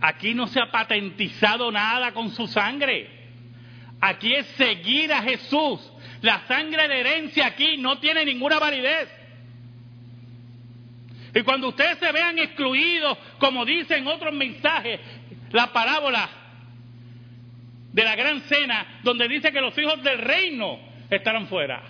Aquí 0.00 0.34
no 0.34 0.48
se 0.48 0.60
ha 0.60 0.72
patentizado 0.72 1.70
nada 1.70 2.12
con 2.12 2.30
su 2.30 2.48
sangre. 2.48 3.19
Aquí 4.00 4.34
es 4.34 4.46
seguir 4.56 5.12
a 5.12 5.22
Jesús 5.22 5.80
la 6.22 6.46
sangre 6.46 6.86
de 6.88 7.00
herencia 7.00 7.46
aquí 7.46 7.76
no 7.78 7.98
tiene 7.98 8.24
ninguna 8.24 8.58
validez. 8.58 9.08
Y 11.34 11.42
cuando 11.42 11.68
ustedes 11.68 11.98
se 11.98 12.12
vean 12.12 12.38
excluidos, 12.38 13.16
como 13.38 13.64
dicen 13.64 14.06
otros 14.06 14.34
mensajes, 14.34 15.00
la 15.52 15.72
parábola 15.72 16.28
de 17.92 18.04
la 18.04 18.16
gran 18.16 18.40
cena, 18.42 19.00
donde 19.02 19.28
dice 19.28 19.52
que 19.52 19.60
los 19.60 19.76
hijos 19.78 20.02
del 20.02 20.18
reino 20.18 20.78
estarán 21.08 21.46
fuera. 21.46 21.82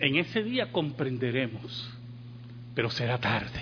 En 0.00 0.16
ese 0.16 0.42
día 0.42 0.72
comprenderemos, 0.72 1.94
pero 2.74 2.90
será 2.90 3.18
tarde. 3.18 3.60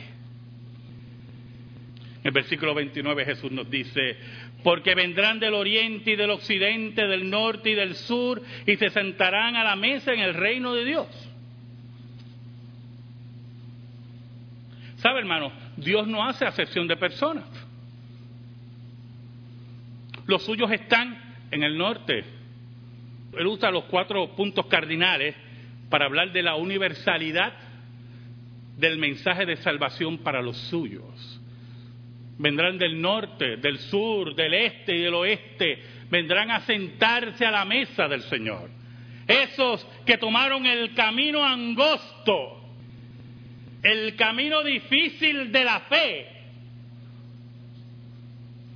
En 2.21 2.27
el 2.27 2.33
versículo 2.33 2.75
29 2.75 3.25
Jesús 3.25 3.51
nos 3.51 3.69
dice, 3.69 4.17
porque 4.63 4.95
vendrán 4.95 5.41
del 5.41 5.55
oriente 5.55 6.13
y 6.13 6.17
del 6.17 6.31
occidente, 6.31 7.07
del 7.07 7.29
norte 7.29 7.71
y 7.71 7.75
del 7.75 7.95
sur, 7.95 8.43
y 8.67 8.77
se 8.77 8.91
sentarán 8.91 9.57
a 9.57 9.65
la 9.65 9.77
mesa 9.77 10.13
en 10.13 10.21
el 10.21 10.35
reino 10.35 10.75
de 10.75 10.85
Dios. 10.85 11.07
¿Sabe, 14.97 15.21
hermano? 15.21 15.51
Dios 15.77 16.07
no 16.07 16.23
hace 16.25 16.45
acepción 16.45 16.87
de 16.87 16.97
personas. 16.97 17.47
Los 20.27 20.45
suyos 20.45 20.71
están 20.71 21.19
en 21.51 21.63
el 21.63 21.79
norte. 21.79 22.25
Él 23.33 23.47
usa 23.47 23.71
los 23.71 23.85
cuatro 23.85 24.37
puntos 24.37 24.67
cardinales 24.67 25.35
para 25.89 26.05
hablar 26.05 26.33
de 26.33 26.43
la 26.43 26.57
universalidad 26.57 27.55
del 28.77 28.99
mensaje 28.99 29.47
de 29.47 29.57
salvación 29.57 30.19
para 30.19 30.43
los 30.43 30.57
suyos 30.57 31.40
vendrán 32.41 32.79
del 32.79 33.01
norte, 33.01 33.59
del 33.59 33.79
sur, 33.79 34.35
del 34.35 34.55
este 34.55 34.97
y 34.97 35.03
del 35.03 35.13
oeste, 35.13 35.79
vendrán 36.09 36.51
a 36.51 36.61
sentarse 36.61 37.45
a 37.45 37.51
la 37.51 37.67
mesa 37.67 38.09
del 38.09 38.23
Señor. 38.23 38.71
Esos 39.29 39.87
que 40.07 40.17
tomaron 40.17 40.65
el 40.65 40.95
camino 40.95 41.45
angosto, 41.45 42.63
el 43.83 44.17
camino 44.17 44.63
difícil 44.63 45.53
de 45.53 45.65
la 45.65 45.81
fe, 45.81 46.29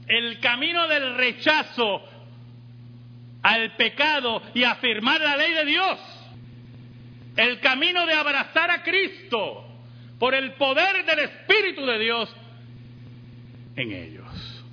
el 0.08 0.38
camino 0.40 0.86
del 0.86 1.16
rechazo 1.16 2.02
al 3.42 3.76
pecado 3.76 4.42
y 4.52 4.64
afirmar 4.64 5.22
la 5.22 5.38
ley 5.38 5.54
de 5.54 5.64
Dios, 5.64 5.98
el 7.36 7.60
camino 7.60 8.04
de 8.04 8.12
abrazar 8.12 8.70
a 8.70 8.82
Cristo 8.82 9.64
por 10.18 10.34
el 10.34 10.52
poder 10.52 11.06
del 11.06 11.18
Espíritu 11.20 11.86
de 11.86 11.98
Dios 11.98 12.36
en 13.76 13.92
ellos. 13.92 14.64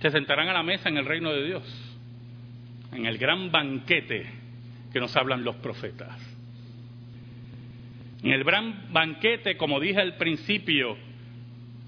Se 0.00 0.10
sentarán 0.10 0.48
a 0.48 0.52
la 0.52 0.62
mesa 0.62 0.88
en 0.88 0.96
el 0.96 1.06
reino 1.06 1.32
de 1.32 1.46
Dios, 1.46 1.96
en 2.92 3.06
el 3.06 3.18
gran 3.18 3.50
banquete 3.50 4.26
que 4.92 5.00
nos 5.00 5.16
hablan 5.16 5.44
los 5.44 5.56
profetas. 5.56 6.16
En 8.22 8.30
el 8.30 8.44
gran 8.44 8.92
banquete, 8.92 9.56
como 9.56 9.80
dije 9.80 10.00
al 10.00 10.16
principio, 10.16 10.96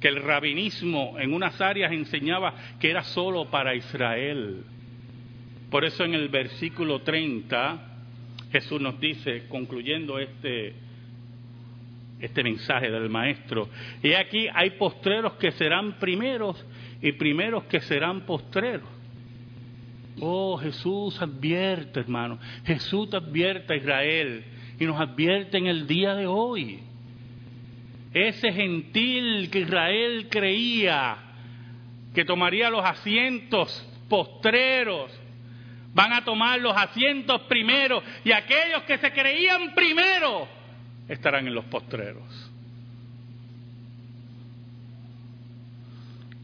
que 0.00 0.08
el 0.08 0.22
rabinismo 0.22 1.16
en 1.18 1.32
unas 1.32 1.60
áreas 1.60 1.92
enseñaba 1.92 2.54
que 2.78 2.90
era 2.90 3.02
solo 3.02 3.50
para 3.50 3.74
Israel. 3.74 4.64
Por 5.70 5.84
eso 5.84 6.04
en 6.04 6.14
el 6.14 6.28
versículo 6.28 7.00
30 7.00 7.96
Jesús 8.52 8.80
nos 8.80 8.98
dice, 9.00 9.46
concluyendo 9.48 10.18
este 10.18 10.74
este 12.20 12.42
mensaje 12.42 12.90
del 12.90 13.08
maestro. 13.08 13.68
Y 14.02 14.12
aquí 14.12 14.46
hay 14.52 14.70
postreros 14.70 15.34
que 15.34 15.52
serán 15.52 15.98
primeros 15.98 16.64
y 17.02 17.12
primeros 17.12 17.64
que 17.64 17.80
serán 17.80 18.22
postreros. 18.22 18.88
Oh, 20.20 20.56
Jesús 20.56 21.20
advierte, 21.20 22.00
hermano. 22.00 22.38
Jesús 22.64 23.12
advierte 23.12 23.74
a 23.74 23.76
Israel 23.76 24.44
y 24.80 24.84
nos 24.86 24.98
advierte 24.98 25.58
en 25.58 25.66
el 25.66 25.86
día 25.86 26.14
de 26.14 26.26
hoy. 26.26 26.80
Ese 28.14 28.50
gentil 28.50 29.50
que 29.50 29.60
Israel 29.60 30.28
creía 30.30 31.18
que 32.14 32.24
tomaría 32.24 32.70
los 32.70 32.82
asientos 32.82 33.86
postreros, 34.08 35.12
van 35.92 36.14
a 36.14 36.24
tomar 36.24 36.58
los 36.60 36.74
asientos 36.74 37.42
primeros 37.42 38.02
y 38.24 38.32
aquellos 38.32 38.84
que 38.84 38.96
se 38.96 39.12
creían 39.12 39.74
primero 39.74 40.48
estarán 41.08 41.46
en 41.46 41.54
los 41.54 41.64
postreros. 41.66 42.52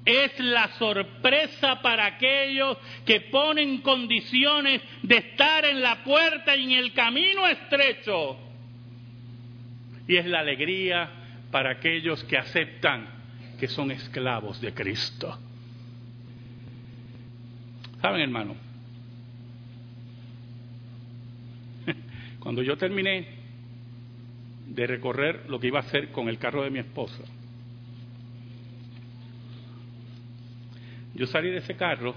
Es 0.04 0.38
la 0.40 0.68
sorpresa 0.78 1.80
para 1.80 2.06
aquellos 2.06 2.76
que 3.06 3.20
ponen 3.20 3.82
condiciones 3.82 4.82
de 5.02 5.16
estar 5.16 5.64
en 5.64 5.80
la 5.80 6.02
puerta 6.02 6.56
y 6.56 6.64
en 6.64 6.72
el 6.72 6.92
camino 6.92 7.46
estrecho. 7.46 8.36
Y 10.08 10.16
es 10.16 10.26
la 10.26 10.40
alegría 10.40 11.08
para 11.52 11.70
aquellos 11.70 12.24
que 12.24 12.36
aceptan 12.36 13.06
que 13.60 13.68
son 13.68 13.92
esclavos 13.92 14.60
de 14.60 14.74
Cristo. 14.74 15.38
¿Saben, 18.00 18.22
hermano? 18.22 18.56
Cuando 22.40 22.62
yo 22.62 22.76
terminé 22.76 23.41
de 24.66 24.86
recorrer 24.86 25.48
lo 25.48 25.60
que 25.60 25.68
iba 25.68 25.80
a 25.80 25.82
hacer 25.82 26.10
con 26.12 26.28
el 26.28 26.38
carro 26.38 26.62
de 26.62 26.70
mi 26.70 26.78
esposa, 26.78 27.22
yo 31.14 31.26
salí 31.26 31.50
de 31.50 31.58
ese 31.58 31.76
carro 31.76 32.14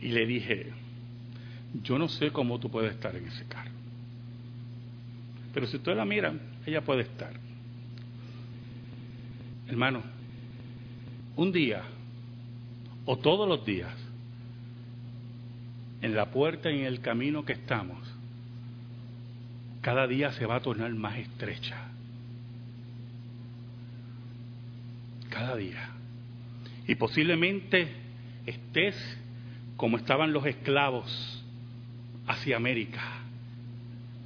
y 0.00 0.08
le 0.08 0.26
dije, 0.26 0.72
yo 1.82 1.98
no 1.98 2.08
sé 2.08 2.30
cómo 2.30 2.58
tú 2.58 2.70
puedes 2.70 2.92
estar 2.92 3.14
en 3.16 3.26
ese 3.26 3.44
carro. 3.46 3.70
Pero 5.54 5.66
si 5.66 5.76
ustedes 5.76 5.96
la 5.96 6.04
miran, 6.04 6.40
ella 6.66 6.82
puede 6.82 7.02
estar. 7.02 7.32
Hermano, 9.66 10.02
un 11.36 11.52
día 11.52 11.82
o 13.04 13.16
todos 13.16 13.48
los 13.48 13.64
días, 13.64 13.94
en 16.00 16.14
la 16.14 16.30
puerta 16.30 16.70
y 16.70 16.80
en 16.80 16.84
el 16.84 17.00
camino 17.00 17.44
que 17.44 17.54
estamos, 17.54 18.07
cada 19.80 20.06
día 20.06 20.32
se 20.32 20.46
va 20.46 20.56
a 20.56 20.60
tornar 20.60 20.92
más 20.94 21.16
estrecha. 21.18 21.76
Cada 25.30 25.56
día. 25.56 25.90
Y 26.86 26.94
posiblemente 26.94 27.88
estés 28.46 28.96
como 29.76 29.96
estaban 29.96 30.32
los 30.32 30.46
esclavos 30.46 31.44
hacia 32.26 32.56
América 32.56 33.18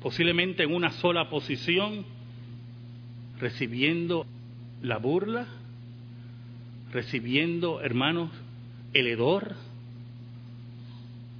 posiblemente 0.03 0.65
en 0.65 0.75
una 0.75 0.91
sola 0.91 1.31
posición, 1.31 2.05
recibiendo 3.39 4.27
la 4.83 4.99
burla, 4.99 5.47
recibiendo, 6.93 7.81
hermanos, 7.81 8.31
el 8.93 9.07
hedor 9.07 9.55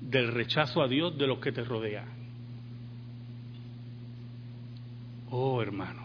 del 0.01 0.29
rechazo 0.29 0.81
a 0.81 0.89
Dios 0.89 1.19
de 1.19 1.27
los 1.27 1.39
que 1.39 1.51
te 1.51 1.65
rodean. 1.65 2.22
Oh, 5.33 5.61
hermano, 5.61 6.03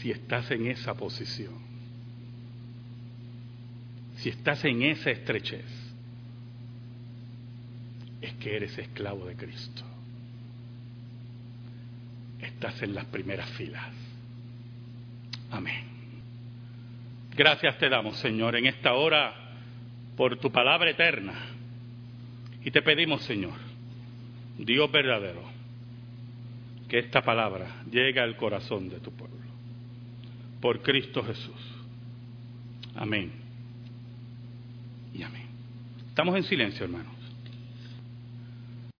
si 0.00 0.10
estás 0.10 0.50
en 0.50 0.66
esa 0.66 0.94
posición, 0.94 1.54
si 4.16 4.30
estás 4.30 4.64
en 4.64 4.82
esa 4.82 5.10
estrechez, 5.10 5.66
es 8.20 8.32
que 8.34 8.56
eres 8.56 8.76
esclavo 8.78 9.26
de 9.26 9.36
Cristo 9.36 9.84
estás 12.64 12.82
en 12.82 12.94
las 12.94 13.04
primeras 13.06 13.50
filas. 13.50 13.92
Amén. 15.50 15.84
Gracias 17.36 17.76
te 17.78 17.88
damos, 17.90 18.16
Señor, 18.18 18.56
en 18.56 18.66
esta 18.66 18.94
hora 18.94 19.34
por 20.16 20.38
tu 20.38 20.50
palabra 20.50 20.90
eterna. 20.90 21.34
Y 22.64 22.70
te 22.70 22.80
pedimos, 22.80 23.22
Señor, 23.24 23.58
Dios 24.56 24.90
verdadero, 24.90 25.42
esta 26.98 27.22
palabra 27.22 27.82
llegue 27.90 28.20
al 28.20 28.36
corazón 28.36 28.88
de 28.88 29.00
tu 29.00 29.10
pueblo. 29.10 29.36
Por 30.60 30.80
Cristo 30.80 31.22
Jesús. 31.24 31.74
Amén. 32.94 33.32
Y 35.12 35.22
amén. 35.22 35.46
Estamos 36.08 36.36
en 36.36 36.44
silencio, 36.44 36.84
hermano. 36.84 37.13